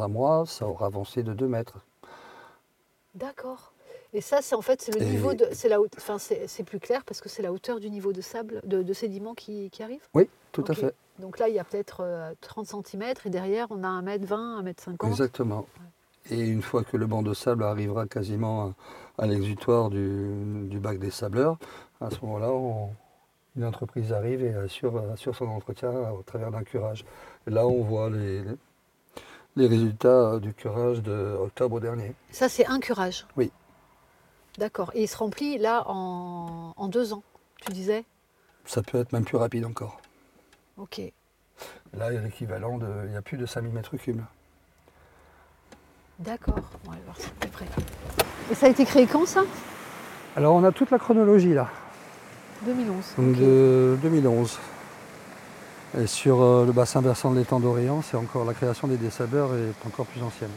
un 0.00 0.08
mois, 0.08 0.44
ça 0.46 0.66
aura 0.66 0.86
avancé 0.86 1.22
de 1.22 1.32
2 1.32 1.46
mètres. 1.46 1.78
D'accord. 3.14 3.72
Et 4.14 4.20
ça, 4.20 4.42
c'est 4.42 4.54
en 4.54 4.60
fait 4.60 4.90
le 4.94 5.04
niveau 5.04 5.32
de, 5.32 5.46
c'est 5.52 5.68
la 5.68 5.78
enfin 5.96 6.18
c'est 6.18 6.64
plus 6.64 6.78
clair 6.78 7.02
parce 7.04 7.20
que 7.22 7.30
c'est 7.30 7.42
la 7.42 7.50
hauteur 7.50 7.80
du 7.80 7.88
niveau 7.88 8.12
de 8.12 8.20
sable, 8.20 8.60
de, 8.64 8.92
sédiments 8.92 9.34
qui, 9.34 9.70
qui, 9.70 9.82
arrive. 9.82 10.02
Oui, 10.12 10.28
tout 10.52 10.64
à 10.68 10.74
fait. 10.74 10.94
Donc 11.18 11.38
là, 11.38 11.48
il 11.48 11.54
y 11.54 11.58
a 11.58 11.64
peut-être 11.64 12.04
30 12.42 12.74
euh, 12.74 12.82
cm 12.84 13.14
et 13.24 13.30
derrière, 13.30 13.68
on 13.70 13.82
a 13.84 13.88
1 13.88 14.02
mètre 14.02 14.26
20, 14.26 14.58
1 14.58 14.62
mètre 14.62 14.82
50. 14.82 15.10
Exactement. 15.10 15.66
Et 16.30 16.40
une 16.40 16.62
fois 16.62 16.84
que 16.84 16.96
le 16.96 17.06
banc 17.06 17.22
de 17.22 17.32
sable 17.32 17.64
arrivera 17.64 18.06
quasiment 18.06 18.74
à, 19.18 19.26
l'exutoire 19.26 19.88
du, 19.88 20.68
du, 20.68 20.78
bac 20.78 20.98
des 20.98 21.10
sableurs, 21.10 21.58
à 22.00 22.10
ce 22.10 22.20
moment-là, 22.22 22.50
une 23.56 23.64
entreprise 23.64 24.12
arrive 24.12 24.44
et 24.44 24.54
assure, 24.54 25.02
assure 25.10 25.34
son 25.34 25.48
entretien 25.48 25.90
au 25.90 26.22
travers 26.22 26.50
d'un 26.50 26.62
curage. 26.62 27.04
Et 27.46 27.50
là, 27.50 27.66
on 27.66 27.82
voit 27.82 28.10
les, 28.10 28.42
les 28.42 28.56
résultats 29.56 30.38
du 30.38 30.54
curage 30.54 31.02
de 31.02 31.36
octobre 31.40 31.80
dernier. 31.80 32.14
Ça, 32.30 32.48
c'est 32.48 32.66
un 32.66 32.80
curage 32.80 33.26
Oui. 33.36 33.50
D'accord. 34.58 34.90
Et 34.94 35.02
il 35.02 35.08
se 35.08 35.16
remplit 35.16 35.58
là 35.58 35.84
en, 35.86 36.88
deux 36.88 37.12
ans, 37.12 37.22
tu 37.64 37.72
disais? 37.72 38.04
Ça 38.64 38.82
peut 38.82 38.98
être 38.98 39.12
même 39.12 39.24
plus 39.24 39.36
rapide 39.36 39.64
encore. 39.64 40.00
Ok. 40.76 41.00
Là, 41.94 42.10
il 42.10 42.14
y 42.14 42.18
a 42.18 42.20
l'équivalent 42.20 42.78
de. 42.78 42.88
Il 43.06 43.12
y 43.12 43.16
a 43.16 43.22
plus 43.22 43.36
de 43.36 43.46
5000 43.46 43.72
mètres 43.72 43.96
cubes. 43.96 44.22
D'accord, 46.18 46.70
on 46.86 46.90
va 46.90 46.96
voir 47.04 47.16
ça 47.18 47.28
près. 47.50 47.66
Et 48.50 48.54
ça 48.54 48.66
a 48.66 48.68
été 48.68 48.84
créé 48.84 49.06
quand 49.06 49.26
ça? 49.26 49.44
Alors 50.36 50.54
on 50.54 50.64
a 50.64 50.72
toute 50.72 50.90
la 50.90 50.98
chronologie 50.98 51.52
là. 51.52 51.68
2011. 52.64 53.14
Donc 53.18 53.36
de 53.36 53.98
2011. 54.02 54.58
Et 55.98 56.06
sur 56.06 56.40
euh, 56.40 56.64
le 56.64 56.72
bassin 56.72 57.00
versant 57.02 57.30
de 57.32 57.38
l'étang 57.38 57.60
d'Orient, 57.60 58.00
c'est 58.02 58.16
encore 58.16 58.44
la 58.44 58.54
création 58.54 58.88
des 58.88 58.96
dessabeurs 58.96 59.50
est 59.54 59.86
encore 59.86 60.06
plus 60.06 60.22
ancienne. 60.22 60.50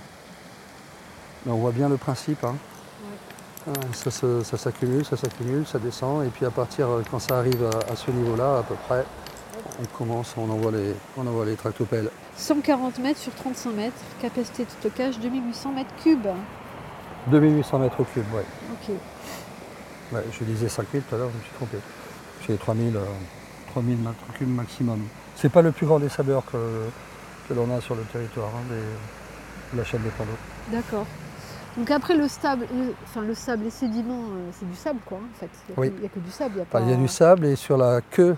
Mais 1.46 1.52
on 1.52 1.58
voit 1.58 1.72
bien 1.72 1.90
le 1.90 1.98
principe. 1.98 2.44
hein. 2.44 2.56
Ça, 3.94 4.12
s'accumule, 4.58 5.04
ça 5.04 5.18
s'accumule, 5.18 5.66
ça 5.66 5.80
descend, 5.80 6.24
et 6.24 6.30
puis 6.30 6.46
à 6.46 6.52
partir, 6.52 6.88
euh, 6.88 7.02
quand 7.10 7.20
ça 7.20 7.40
arrive 7.40 7.64
à, 7.66 7.92
à 7.92 7.96
ce 7.96 8.12
niveau-là, 8.12 8.60
à 8.60 8.64
peu 8.64 8.76
près, 8.88 9.04
on 9.82 9.98
commence, 9.98 10.36
on 10.38 10.50
envoie 10.50 10.72
les, 10.72 10.94
on 11.18 11.26
envoie 11.26 11.46
les 11.46 11.56
tractopelles. 11.56 12.10
140 12.38 13.00
mètres 13.00 13.20
sur 13.20 13.34
35 13.34 13.72
mètres, 13.72 13.98
capacité 14.22 14.66
de 14.66 14.70
stockage 14.70 15.20
2800 15.20 15.72
mètres 15.72 15.96
cubes. 16.04 16.28
2800 17.28 17.80
mètres 17.80 18.04
cubes, 18.14 18.24
ouais. 18.36 18.46
Ok. 18.74 18.96
Ouais, 20.14 20.24
je 20.32 20.44
disais 20.46 20.70
5000 20.70 21.02
tout 21.02 21.16
à 21.16 21.18
l'heure, 21.18 21.30
je 21.32 21.38
me 21.38 21.42
suis 21.44 21.54
trompé. 21.56 21.78
J'ai 22.48 22.56
3000, 22.58 22.96
euh, 22.96 23.00
3000 23.72 23.98
mètres 23.98 24.16
cubes 24.38 24.56
maximum. 24.56 25.02
C'est 25.36 25.50
pas 25.50 25.62
le 25.62 25.72
plus 25.72 25.86
grand 25.86 26.00
dessabeur 26.00 26.44
que, 26.46 26.58
que 27.48 27.54
l'on 27.54 27.76
a 27.76 27.82
sur 27.82 27.96
le 27.96 28.02
territoire 28.04 28.48
hein, 28.56 28.64
des- 28.70 29.74
de 29.76 29.78
la 29.82 29.84
chaîne 29.84 30.02
des 30.02 30.10
plans 30.10 30.26
d'eau. 30.26 30.76
D'accord. 30.76 31.06
Donc 31.78 31.92
après 31.92 32.16
le 32.16 32.28
sable, 32.30 32.68
le- 32.74 32.94
enfin 33.04 33.22
le 33.22 33.34
sable, 33.34 33.66
les 33.66 33.70
sédiments, 33.70 34.24
euh, 34.34 34.50
c'est 34.58 34.70
du 34.70 34.76
sable 34.78 35.00
quoi 35.06 35.18
en 35.18 35.40
fait. 35.40 35.50
Il 35.70 35.72
n'y 35.72 35.78
a, 35.78 35.80
Oui. 35.82 35.90
que- 35.92 35.98
il 35.98 36.04
y 36.04 36.06
a 36.06 36.10
que 36.10 36.20
du 36.20 36.32
sable, 36.32 36.52
il 36.56 36.58
y 36.58 36.62
a 36.62 36.64
Enfin, 36.64 36.80
pas. 36.80 36.86
il 36.86 36.90
y 36.90 36.94
a 36.94 36.98
du 36.98 37.08
sable 37.10 37.46
et 37.48 37.56
sur 37.58 37.76
la 37.78 38.00
queue, 38.02 38.38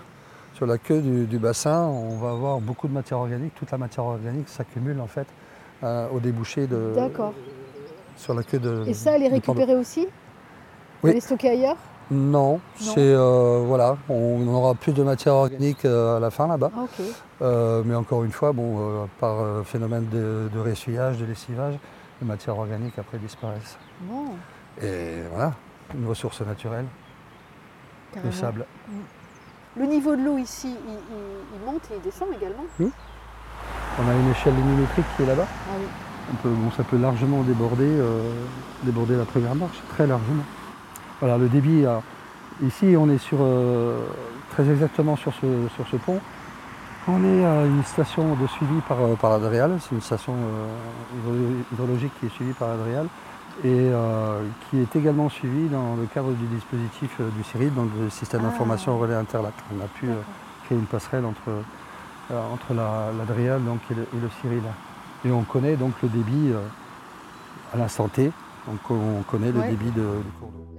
sur 0.54 0.66
la 0.66 0.76
queue 0.78 1.00
du, 1.00 1.26
du 1.26 1.38
bassin, 1.38 1.82
on 1.84 2.16
va 2.16 2.30
avoir 2.30 2.58
beaucoup 2.58 2.88
de 2.88 2.92
matière 2.92 3.18
organique. 3.20 3.54
Toute 3.54 3.70
la 3.70 3.78
matière 3.78 4.04
organique 4.06 4.48
s'accumule 4.48 5.00
en 5.00 5.06
fait 5.06 5.26
euh, 5.84 6.08
au 6.12 6.18
débouché 6.18 6.66
de, 6.66 6.92
D'accord. 6.96 7.32
sur 8.16 8.34
la 8.34 8.42
queue 8.42 8.58
de. 8.58 8.82
Et 8.88 8.94
ça, 8.94 9.12
elle 9.12 9.22
est 9.22 9.28
récupérée 9.28 9.76
aussi? 9.76 10.08
Oui. 11.04 11.10
Elle 11.12 11.18
est 11.18 11.20
stockée 11.20 11.50
ailleurs? 11.50 11.76
Non, 12.10 12.60
c'est 12.76 12.94
euh, 12.98 13.62
voilà, 13.66 13.98
on 14.08 14.46
aura 14.48 14.74
plus 14.74 14.92
de 14.92 15.02
matière 15.02 15.34
organique 15.34 15.84
euh, 15.84 16.16
à 16.16 16.20
la 16.20 16.30
fin 16.30 16.46
là-bas. 16.46 16.70
Ah, 16.74 16.80
ok. 16.84 17.04
Euh, 17.42 17.82
mais 17.84 17.94
encore 17.94 18.24
une 18.24 18.32
fois, 18.32 18.52
bon, 18.52 18.76
euh, 18.78 19.04
par 19.20 19.40
euh, 19.40 19.62
phénomène 19.62 20.08
de, 20.10 20.48
de 20.52 20.58
ressuyage, 20.58 21.18
de 21.18 21.26
lessivage, 21.26 21.74
les 22.22 22.26
matières 22.26 22.56
organiques 22.58 22.98
après 22.98 23.18
disparaissent. 23.18 23.76
Bon, 24.02 24.24
Et 24.82 25.16
voilà, 25.30 25.52
une 25.94 26.06
ressource 26.08 26.40
naturelle, 26.40 26.86
carrément. 28.14 28.30
le 28.32 28.36
sable. 28.36 28.64
Le 29.76 29.84
niveau 29.84 30.16
de 30.16 30.22
l'eau 30.22 30.38
ici, 30.38 30.68
il, 30.68 30.92
il- 30.92 31.60
il 31.60 31.66
monte 31.70 31.82
et 31.92 31.96
il 31.96 32.02
descend 32.02 32.28
également 32.34 32.64
On 32.80 34.08
a 34.08 34.14
une 34.14 34.30
échelle 34.30 34.54
linémétrique 34.54 35.04
qui 35.16 35.22
est 35.24 35.26
là-bas. 35.26 35.46
Ah 35.46 35.72
oui. 35.78 35.86
On 36.32 36.36
peut- 36.42 36.48
bon, 36.54 36.70
ça 36.70 36.84
peut 36.84 36.96
largement 36.96 37.42
déborder, 37.42 37.84
euh, 37.86 38.22
déborder 38.82 39.16
la 39.16 39.24
première 39.24 39.54
marche, 39.54 39.78
très 39.90 40.06
largement. 40.06 40.42
Voilà, 41.20 41.36
le 41.38 41.48
débit, 41.48 41.84
euh, 41.84 41.98
ici 42.64 42.94
on 42.98 43.08
est 43.10 43.18
sur, 43.18 43.38
euh, 43.40 43.98
très 44.50 44.68
exactement 44.68 45.16
sur 45.16 45.32
ce, 45.34 45.46
sur 45.74 45.86
ce 45.88 45.96
pont. 45.96 46.20
On 47.08 47.24
est 47.24 47.44
à 47.44 47.64
une 47.64 47.82
station 47.84 48.34
de 48.36 48.46
suivi 48.46 48.80
par, 48.86 48.98
euh, 49.00 49.14
par 49.16 49.30
l'Adréal, 49.30 49.78
c'est 49.80 49.94
une 49.94 50.00
station 50.00 50.34
euh, 50.34 50.66
hydro- 51.18 51.64
hydrologique 51.72 52.12
qui 52.20 52.26
est 52.26 52.28
suivie 52.30 52.52
par 52.52 52.68
l'Adréal 52.68 53.06
et 53.64 53.70
euh, 53.74 54.40
qui 54.70 54.78
est 54.78 54.94
également 54.94 55.28
suivie 55.28 55.68
dans 55.68 55.96
le 55.96 56.06
cadre 56.06 56.30
du 56.32 56.46
dispositif 56.46 57.20
du 57.36 57.42
CIRID, 57.42 57.74
donc 57.74 57.88
le 57.98 58.10
système 58.10 58.42
Ah. 58.44 58.50
d'information 58.50 58.96
relais 58.98 59.14
interlac. 59.16 59.54
On 59.76 59.82
a 59.82 59.88
pu 59.88 60.06
créer 60.66 60.78
une 60.78 60.84
passerelle 60.86 61.24
entre, 61.24 61.50
entre 62.30 62.74
la- 62.74 63.10
l'Adréal 63.18 63.64
donc, 63.64 63.80
et 63.90 63.94
le, 63.94 64.06
le 64.22 64.28
CIRID. 64.40 64.62
Et 65.24 65.32
on 65.32 65.42
connaît 65.42 65.74
donc 65.76 65.94
le 66.02 66.08
débit 66.08 66.52
à 67.74 67.76
l'instant 67.78 68.06
T, 68.06 68.30
donc 68.68 68.78
on 68.90 69.22
connaît 69.22 69.50
le 69.50 69.60
débit 69.70 69.90
de, 69.90 70.02
du 70.02 70.30
cours 70.38 70.50
d'eau. 70.50 70.77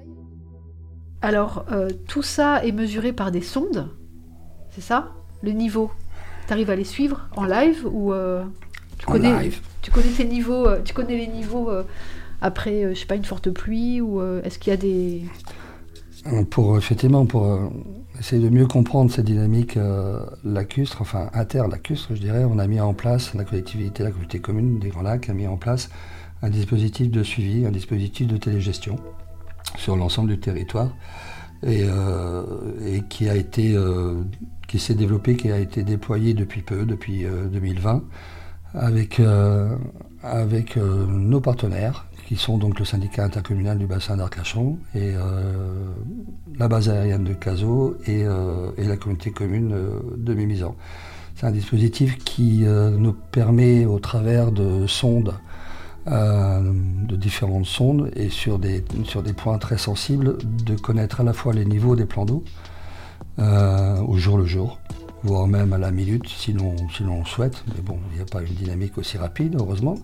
Alors, 1.22 1.66
euh, 1.72 1.90
tout 2.08 2.22
ça 2.24 2.64
est 2.66 2.72
mesuré 2.72 3.12
par 3.12 3.32
des 3.32 3.42
sondes, 3.42 3.90
c'est 4.72 4.82
ça 4.82 5.12
Le 5.42 5.52
niveau? 5.52 5.92
Tu 6.48 6.54
arrives 6.54 6.70
à 6.70 6.76
les 6.76 6.84
suivre 6.86 7.28
en 7.36 7.44
live 7.46 7.86
ou 7.86 8.14
euh, 8.14 8.44
tu, 8.98 9.06
En 9.08 9.12
connais, 9.12 9.44
live. 9.44 9.60
tu 9.82 9.92
connais 9.92 10.10
tes 10.10 10.26
niveaux, 10.26 10.66
euh, 10.68 10.80
tu 10.84 10.94
connais 10.94 11.18
les 11.18 11.28
niveaux 11.28 11.70
euh, 11.70 11.84
après, 12.42 12.94
je 12.96 13.00
sais 13.00 13.06
pas, 13.06 13.16
une 13.16 13.26
forte 13.26 13.50
pluie 13.50 14.00
ou 14.00 14.22
est-ce 14.44 14.58
qu'il 14.60 14.72
y 14.72 14.74
a 14.74 14.78
des... 14.78 15.24
Pour 16.50 16.78
effectivement 16.78 17.26
pour 17.26 17.70
essayer 18.18 18.42
de 18.42 18.50
mieux 18.50 18.66
comprendre 18.66 19.12
cette 19.12 19.26
dynamique 19.26 19.78
lacustre, 20.46 21.02
enfin 21.02 21.30
interlacustre, 21.34 22.16
je 22.16 22.20
dirais, 22.22 22.46
on 22.46 22.58
a 22.60 22.68
mis 22.68 22.80
en 22.80 22.94
place 22.94 23.34
la 23.34 23.44
collectivité, 23.44 24.04
la 24.04 24.12
communauté 24.12 24.40
commune 24.40 24.80
des 24.80 24.88
Grands 24.90 25.02
Lacs 25.02 25.30
a 25.30 25.34
mis 25.34 25.48
en 25.48 25.58
place 25.58 25.90
un 26.42 26.50
dispositif 26.50 27.12
de 27.12 27.24
suivi, 27.24 27.66
un 27.66 27.72
dispositif 27.72 28.28
de 28.28 28.38
télégestion 28.38 28.96
sur 29.78 29.96
l'ensemble 29.96 30.30
du 30.30 30.40
territoire 30.40 30.90
et, 31.64 31.84
euh, 31.84 32.44
qui 33.10 33.30
a 33.30 33.36
été 33.36 33.76
euh, 33.76 34.24
qui 34.70 34.80
s'est 34.80 34.94
développé, 34.94 35.36
qui 35.36 35.52
a 35.52 35.58
été 35.58 35.84
déployé 35.84 36.34
depuis 36.34 36.62
peu, 36.62 36.86
depuis 36.86 37.26
euh, 37.26 37.46
2020, 37.48 38.04
avec, 38.76 39.20
euh, 39.20 39.76
avec 40.22 40.78
euh, 40.78 41.08
nos 41.08 41.42
partenaires, 41.42 42.06
qui 42.28 42.36
sont 42.36 42.60
donc 42.60 42.78
le 42.78 42.86
syndicat 42.86 43.26
intercommunal 43.26 43.80
du 43.80 43.88
bassin 43.88 44.16
d'Arcachon 44.16 44.78
et 44.94 45.14
la 46.60 46.68
base 46.68 46.88
aérienne 46.88 47.24
de 47.24 47.34
Cazaux 47.34 47.98
et, 48.06 48.20
et 48.20 48.84
la 48.84 48.98
communauté 48.98 49.32
commune 49.32 49.76
de 50.16 50.34
Mimizan. 50.36 50.76
C'est 51.36 51.48
un 51.48 51.52
dispositif 51.52 52.20
qui 52.20 52.66
nous 52.68 53.14
permet, 53.14 53.88
au 53.88 53.98
travers 53.98 54.52
de 54.52 54.86
sondes, 54.86 55.34
de 56.10 57.16
différentes 57.16 57.66
sondes 57.66 58.12
et 58.16 58.30
sur 58.30 58.60
des, 58.60 58.84
points 59.36 59.58
très 59.58 59.78
sensibles, 59.78 60.38
de 60.66 60.76
connaître 60.76 61.22
à 61.22 61.24
la 61.24 61.34
fois 61.34 61.54
les 61.54 61.66
niveaux 61.66 61.96
des 61.96 62.06
plans 62.06 62.26
d'eau 62.26 62.44
euh, 63.40 64.02
au 64.02 64.18
jour 64.18 64.38
le 64.38 64.46
jour, 64.46 64.80
voire 65.24 65.48
même 65.48 65.72
à 65.74 65.78
la 65.78 65.92
minute 65.92 66.28
si 66.28 66.54
l'on 66.54 66.76
si 66.92 67.04
souhaite. 67.26 67.64
Mais 67.76 67.82
bon, 67.82 67.98
il 68.12 68.18
n'y 68.18 68.22
a 68.22 68.26
pas 68.26 68.42
une 68.42 68.54
dynamique 68.54 68.98
aussi 68.98 69.18
rapide, 69.18 69.56
heureusement. 69.60 69.96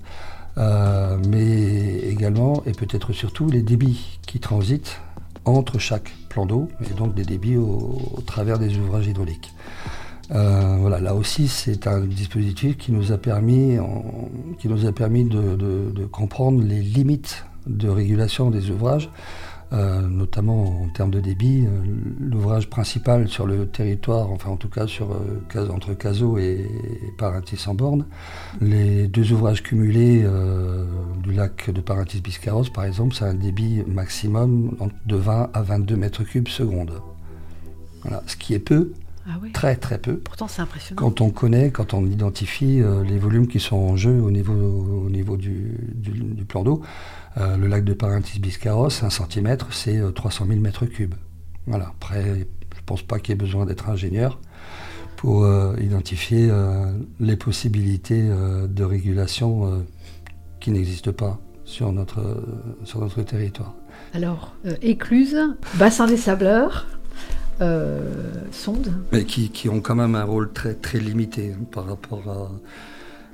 Euh, 0.57 1.17
mais 1.27 1.99
également, 1.99 2.63
et 2.65 2.71
peut-être 2.71 3.11
surtout, 3.11 3.49
les 3.49 3.61
débits 3.61 4.19
qui 4.25 4.39
transitent 4.39 5.01
entre 5.43 5.79
chaque 5.79 6.11
plan 6.29 6.45
d'eau, 6.45 6.69
et 6.89 6.93
donc 6.93 7.13
des 7.13 7.25
débits 7.25 7.57
au 7.57 8.21
travers 8.25 8.57
des 8.57 8.77
ouvrages 8.77 9.07
hydrauliques. 9.07 9.53
Euh, 10.31 10.77
voilà, 10.79 10.99
là 10.99 11.15
aussi, 11.15 11.47
c'est 11.47 11.87
un 11.87 12.01
dispositif 12.01 12.77
qui 12.77 12.91
nous 12.91 13.11
a 13.11 13.17
permis, 13.17 13.75
de, 13.75 16.05
comprendre 16.11 16.63
les 16.63 16.81
limites 16.81 17.45
de 17.67 17.89
régulation 17.89 18.49
des 18.49 18.71
ouvrages, 18.71 19.09
euh, 19.73 20.01
notamment 20.01 20.83
en 20.83 20.89
termes 20.89 21.11
de 21.11 21.19
débit. 21.19 21.65
Euh, 21.65 21.69
L'ouvrage 22.19 22.69
principal 22.69 23.27
sur 23.27 23.45
le 23.45 23.67
territoire, 23.67 24.31
enfin 24.31 24.49
en 24.49 24.57
tout 24.57 24.69
cas 24.69 24.85
entre 25.69 25.93
Cazaux 25.93 26.37
et, 26.37 26.61
et 26.61 27.11
Parentis-en-Borne, 27.17 28.05
les 28.61 29.07
deux 29.07 29.31
ouvrages 29.31 29.63
cumulés 29.63 30.25
du 31.23 31.33
lac 31.33 31.69
de 31.69 31.81
Parentis-Biscarrosse, 31.81 32.71
par 32.71 32.85
exemple, 32.85 33.15
c'est 33.15 33.25
un 33.25 33.35
débit 33.35 33.83
maximum 33.87 34.75
de 35.05 35.15
20 35.15 35.49
à 35.53 35.61
22 35.61 35.95
mètres 35.95 36.23
cubes 36.23 36.47
seconde. 36.47 37.01
Ce 38.27 38.35
qui 38.35 38.53
est 38.53 38.59
peu, 38.59 38.91
Ah 39.27 39.37
oui. 39.41 39.51
très 39.51 39.75
très 39.75 39.97
peu. 39.97 40.17
Pourtant, 40.17 40.47
c'est 40.47 40.61
impressionnant. 40.61 40.99
Quand 41.01 41.21
on 41.21 41.29
connaît, 41.31 41.71
quand 41.71 41.93
on 41.93 42.05
identifie 42.05 42.81
euh, 42.81 43.03
les 43.03 43.17
volumes 43.17 43.47
qui 43.47 43.59
sont 43.59 43.75
en 43.77 43.95
jeu 43.95 44.21
au 44.21 44.29
niveau, 44.31 44.53
au 44.53 45.09
niveau 45.09 45.35
du, 45.37 45.77
du- 45.95 46.11
du 46.11 46.45
plan 46.45 46.63
d'eau, 46.63 46.81
euh, 47.37 47.57
le 47.57 47.67
lac 47.67 47.83
de 47.83 47.93
Parentis-Biscarrosse, 47.93 49.03
1 49.03 49.09
cm, 49.09 49.57
c'est 49.71 49.97
euh, 49.97 50.11
300 50.11 50.45
000 50.47 50.59
mètres 50.59 50.85
cubes. 50.85 51.15
Voilà. 51.67 51.85
Après, 52.01 52.23
je 52.23 52.39
ne 52.79 52.85
pense 52.85 53.01
pas 53.01 53.19
qu'il 53.19 53.29
y 53.29 53.33
ait 53.33 53.37
besoin 53.37 53.65
d'être 53.65 53.89
ingénieur 53.89 54.39
pour 55.17 55.43
euh, 55.43 55.75
identifier 55.81 56.49
euh, 56.51 56.91
les 57.19 57.35
possibilités 57.35 58.21
euh, 58.29 58.67
de 58.67 58.83
régulation 58.83 59.65
euh, 59.65 59.77
qui 60.59 60.71
n'existent 60.71 61.13
pas 61.13 61.39
sur 61.63 61.91
notre, 61.91 62.19
euh, 62.19 62.45
sur 62.83 62.99
notre 62.99 63.23
territoire. 63.23 63.73
Alors, 64.13 64.53
euh, 64.67 64.75
écluse, 64.83 65.35
bassin 65.79 66.05
des 66.05 66.17
sableurs, 66.17 66.85
euh, 67.61 68.31
sonde. 68.51 68.91
mais 69.11 69.23
qui, 69.25 69.49
qui 69.49 69.69
ont 69.69 69.81
quand 69.81 69.95
même 69.95 70.15
un 70.15 70.23
rôle 70.23 70.51
très, 70.51 70.73
très 70.73 70.99
limité 70.99 71.53
hein, 71.53 71.63
par 71.71 71.85
rapport 71.87 72.23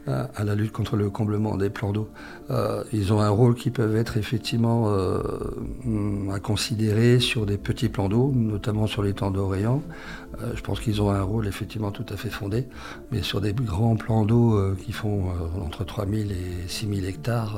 à, 0.07 0.29
à- 0.35 0.43
la 0.43 0.55
lutte 0.55 0.71
contre 0.71 0.95
le 0.95 1.09
comblement 1.09 1.57
des 1.57 1.69
plans 1.69 1.91
d'eau. 1.91 2.09
Euh, 2.49 2.83
ils 2.91 3.13
ont 3.13 3.19
un 3.21 3.29
rôle 3.29 3.55
qui 3.55 3.69
peut 3.69 3.95
être 3.95 4.17
effectivement 4.17 4.85
euh, 4.89 5.21
à 6.33 6.39
considérer 6.39 7.19
sur 7.19 7.45
des 7.45 7.57
petits 7.57 7.87
plans 7.89 8.09
d'eau, 8.09 8.31
notamment 8.35 8.87
sur 8.87 9.03
les 9.03 9.13
temps 9.13 9.29
d'Orient. 9.31 9.81
Euh, 10.41 10.51
je 10.55 10.61
pense 10.61 10.79
qu'ils 10.79 11.01
ont 11.01 11.11
un 11.11 11.21
rôle 11.21 11.47
effectivement 11.47 11.91
tout 11.91 12.05
à 12.09 12.17
fait 12.17 12.29
fondé, 12.31 12.67
mais 13.11 13.21
sur 13.21 13.41
des 13.41 13.53
grands 13.53 13.95
plans 13.95 14.25
d'eau 14.25 14.73
qui 14.83 14.91
font 14.91 15.25
entre 15.63 15.83
3000 15.85 16.31
et 16.31 16.67
6000 16.67 17.05
hectares, 17.05 17.57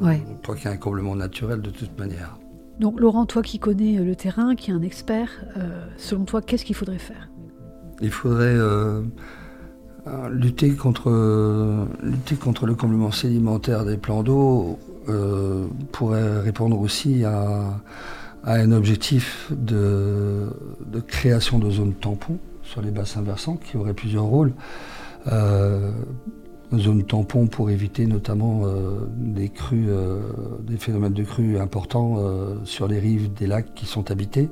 Ouais. 0.00 0.22
je 0.26 0.42
crois 0.42 0.56
qu'il 0.56 0.64
y 0.64 0.68
a 0.68 0.70
un 0.72 0.76
comblement 0.78 1.14
naturel 1.14 1.60
de 1.60 1.70
toute 1.70 1.98
manière. 1.98 2.38
Donc 2.80 2.98
Laurent, 2.98 3.26
toi 3.26 3.42
qui 3.42 3.58
connais 3.58 4.02
le 4.02 4.16
terrain, 4.16 4.56
qui 4.56 4.70
est 4.70 4.74
un 4.74 4.80
expert, 4.80 5.28
euh, 5.58 5.84
selon 5.98 6.24
toi, 6.24 6.40
qu'est-ce 6.40 6.64
qu'il 6.64 6.74
faudrait 6.74 6.98
faire? 6.98 7.28
Il 8.00 8.10
faudrait 8.10 8.54
euh, 8.54 9.02
lutter, 10.30 10.70
contre, 10.70 11.86
lutter 12.02 12.36
contre 12.36 12.64
le 12.64 12.74
comblement 12.74 13.10
sédimentaire 13.10 13.84
des 13.84 13.98
plans 13.98 14.22
d'eau, 14.22 14.78
pourrait 15.92 16.40
répondre 16.40 16.80
aussi 16.80 17.24
à, 17.24 17.80
un 18.44 18.72
objectif 18.72 19.50
de, 19.50 20.48
création 21.06 21.58
de 21.58 21.68
zones 21.68 21.94
tampons 21.94 22.38
sur 22.62 22.80
les 22.80 22.92
bassins 22.92 23.22
versants 23.22 23.56
qui 23.56 23.76
aurait 23.76 23.92
plusieurs 23.92 24.24
rôles 24.24 24.52
zone 26.78 27.04
tampon 27.04 27.46
pour 27.46 27.70
éviter 27.70 28.06
notamment 28.06 28.62
euh, 28.64 29.06
des 29.16 29.48
crues, 29.48 29.86
euh, 29.88 30.20
des 30.62 30.76
phénomènes 30.76 31.12
de 31.12 31.24
crues 31.24 31.58
importants 31.58 32.16
euh, 32.18 32.54
sur 32.64 32.86
les 32.86 32.98
rives 32.98 33.32
des 33.32 33.46
lacs 33.46 33.74
qui 33.74 33.86
sont 33.86 34.10
habités. 34.10 34.48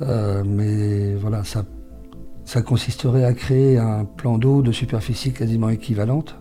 mais 0.00 1.14
voilà, 1.14 1.44
ça, 1.44 1.64
ça 2.44 2.60
consisterait 2.60 3.24
à 3.24 3.32
créer 3.32 3.78
un 3.78 4.04
plan 4.04 4.36
d'eau 4.36 4.62
de 4.62 4.72
superficie 4.72 5.32
quasiment 5.32 5.68
équivalente 5.68 6.36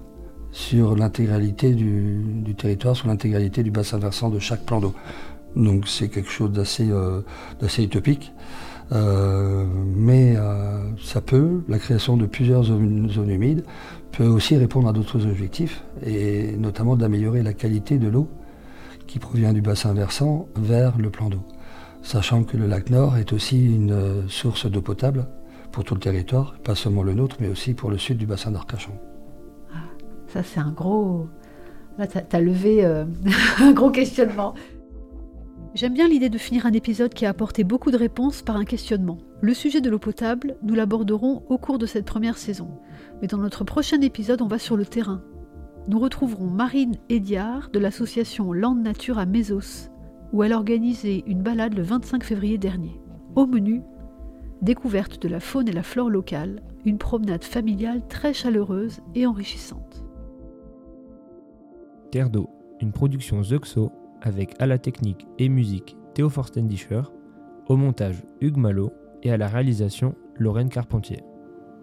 sur 0.51 0.95
l'intégralité 0.95 1.73
du, 1.73 2.55
territoire, 2.57 2.95
sur 2.95 3.07
l'intégralité 3.07 3.63
du 3.63 3.71
bassin 3.71 3.99
versant 3.99 4.29
de 4.29 4.39
chaque 4.39 4.65
plan 4.65 4.81
d'eau. 4.81 4.93
Donc 5.55 5.87
c'est 5.87 6.09
quelque 6.09 6.31
chose 6.31 6.51
d'assez 6.51 7.83
utopique. 7.83 8.33
mais 8.91 10.35
ça 11.01 11.21
peut, 11.21 11.61
la 11.67 11.77
création 11.77 12.17
de 12.17 12.25
plusieurs 12.25 12.63
zones 12.63 13.29
humides, 13.29 13.63
peut 14.11 14.27
aussi 14.27 14.57
répondre 14.57 14.87
à 14.87 14.93
d'autres 14.93 15.25
objectifs, 15.25 15.83
et 16.05 16.55
notamment 16.57 16.95
d'améliorer 16.95 17.43
la 17.43 17.53
qualité 17.53 17.97
de 17.97 18.07
l'eau 18.07 18.27
qui 19.07 19.19
provient 19.19 19.53
du 19.53 19.61
bassin 19.61 19.93
versant 19.93 20.47
vers 20.55 20.97
le 20.97 21.09
plan 21.09 21.29
d'eau. 21.29 21.43
Sachant 22.01 22.43
que 22.43 22.57
le 22.57 22.67
lac 22.67 22.89
Nord 22.89 23.17
est 23.17 23.33
aussi 23.33 23.65
une 23.65 24.27
source 24.27 24.69
d'eau 24.69 24.81
potable 24.81 25.27
pour 25.71 25.83
tout 25.83 25.93
le 25.93 25.99
territoire, 25.99 26.55
pas 26.63 26.75
seulement 26.75 27.03
le 27.03 27.13
nôtre, 27.13 27.37
mais 27.39 27.47
aussi 27.47 27.73
pour 27.73 27.89
le 27.89 27.97
sud 27.97 28.17
du 28.17 28.25
bassin 28.25 28.51
d'Arcachon. 28.51 28.91
Ah, 29.73 29.79
ça 30.27 30.43
c'est 30.43 30.59
un 30.59 30.71
gros... 30.71 31.27
Là, 31.97 32.07
tu 32.07 32.17
as, 32.17 32.41
levé 32.41 32.85
euh, 32.85 33.05
un 33.59 33.73
gros 33.73 33.91
questionnement. 33.91 34.55
J'aime 35.73 35.93
bien 35.93 36.07
l'idée 36.07 36.29
de 36.29 36.37
finir 36.37 36.65
un 36.65 36.73
épisode 36.73 37.13
qui 37.13 37.25
a 37.25 37.29
apporté 37.29 37.63
beaucoup 37.63 37.91
de 37.91 37.97
réponses 37.97 38.41
par 38.41 38.55
un 38.55 38.65
questionnement. 38.65 39.19
Le 39.41 39.53
sujet 39.53 39.81
de 39.81 39.89
l'eau 39.89 39.99
potable, 39.99 40.57
nous 40.63 40.73
l'aborderons 40.73 41.43
au 41.49 41.57
cours 41.57 41.77
de 41.77 41.85
cette 41.85 42.05
première 42.05 42.37
saison. 42.37 42.69
Mais 43.21 43.27
dans 43.27 43.37
notre 43.37 43.63
prochain 43.63 44.01
épisode, 44.01 44.41
on 44.41 44.47
va 44.47 44.57
sur 44.57 44.75
le 44.75 44.85
terrain. 44.85 45.21
Nous 45.87 45.99
retrouverons 45.99 46.47
Marine 46.47 46.95
Ediard 47.09 47.69
de 47.71 47.79
l'association 47.79 48.51
Land 48.53 48.75
Nature 48.75 49.19
à 49.19 49.25
Mésos, 49.25 49.89
où 50.33 50.43
elle 50.43 50.53
a 50.53 50.57
organisé 50.57 51.23
une 51.27 51.41
balade 51.41 51.75
le 51.75 51.83
25 51.83 52.23
février 52.23 52.57
dernier. 52.57 52.99
Au 53.35 53.45
menu, 53.45 53.81
découverte 54.61 55.21
de 55.21 55.27
la 55.27 55.39
faune 55.39 55.67
et 55.67 55.73
la 55.73 55.83
flore 55.83 56.09
locale, 56.09 56.61
une 56.85 56.97
promenade 56.97 57.43
familiale 57.43 58.07
très 58.07 58.33
chaleureuse 58.33 59.01
et 59.15 59.25
enrichissante. 59.25 60.03
Terre 62.11 62.29
d'eau, 62.29 62.49
une 62.81 62.91
production 62.91 63.43
Zuxo 63.43 63.91
avec 64.21 64.55
à 64.59 64.67
la 64.67 64.77
technique 64.77 65.27
et 65.39 65.49
musique 65.49 65.95
Théo 66.13 66.29
Forstendischer, 66.29 67.03
au 67.67 67.77
montage 67.77 68.23
Hugues 68.41 68.57
Malo 68.57 68.91
et 69.23 69.31
à 69.31 69.37
la 69.37 69.47
réalisation 69.47 70.15
Lorraine 70.35 70.69
Carpentier. 70.69 71.23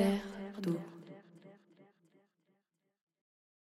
terre 0.00 0.60
d'eau. 0.62 0.89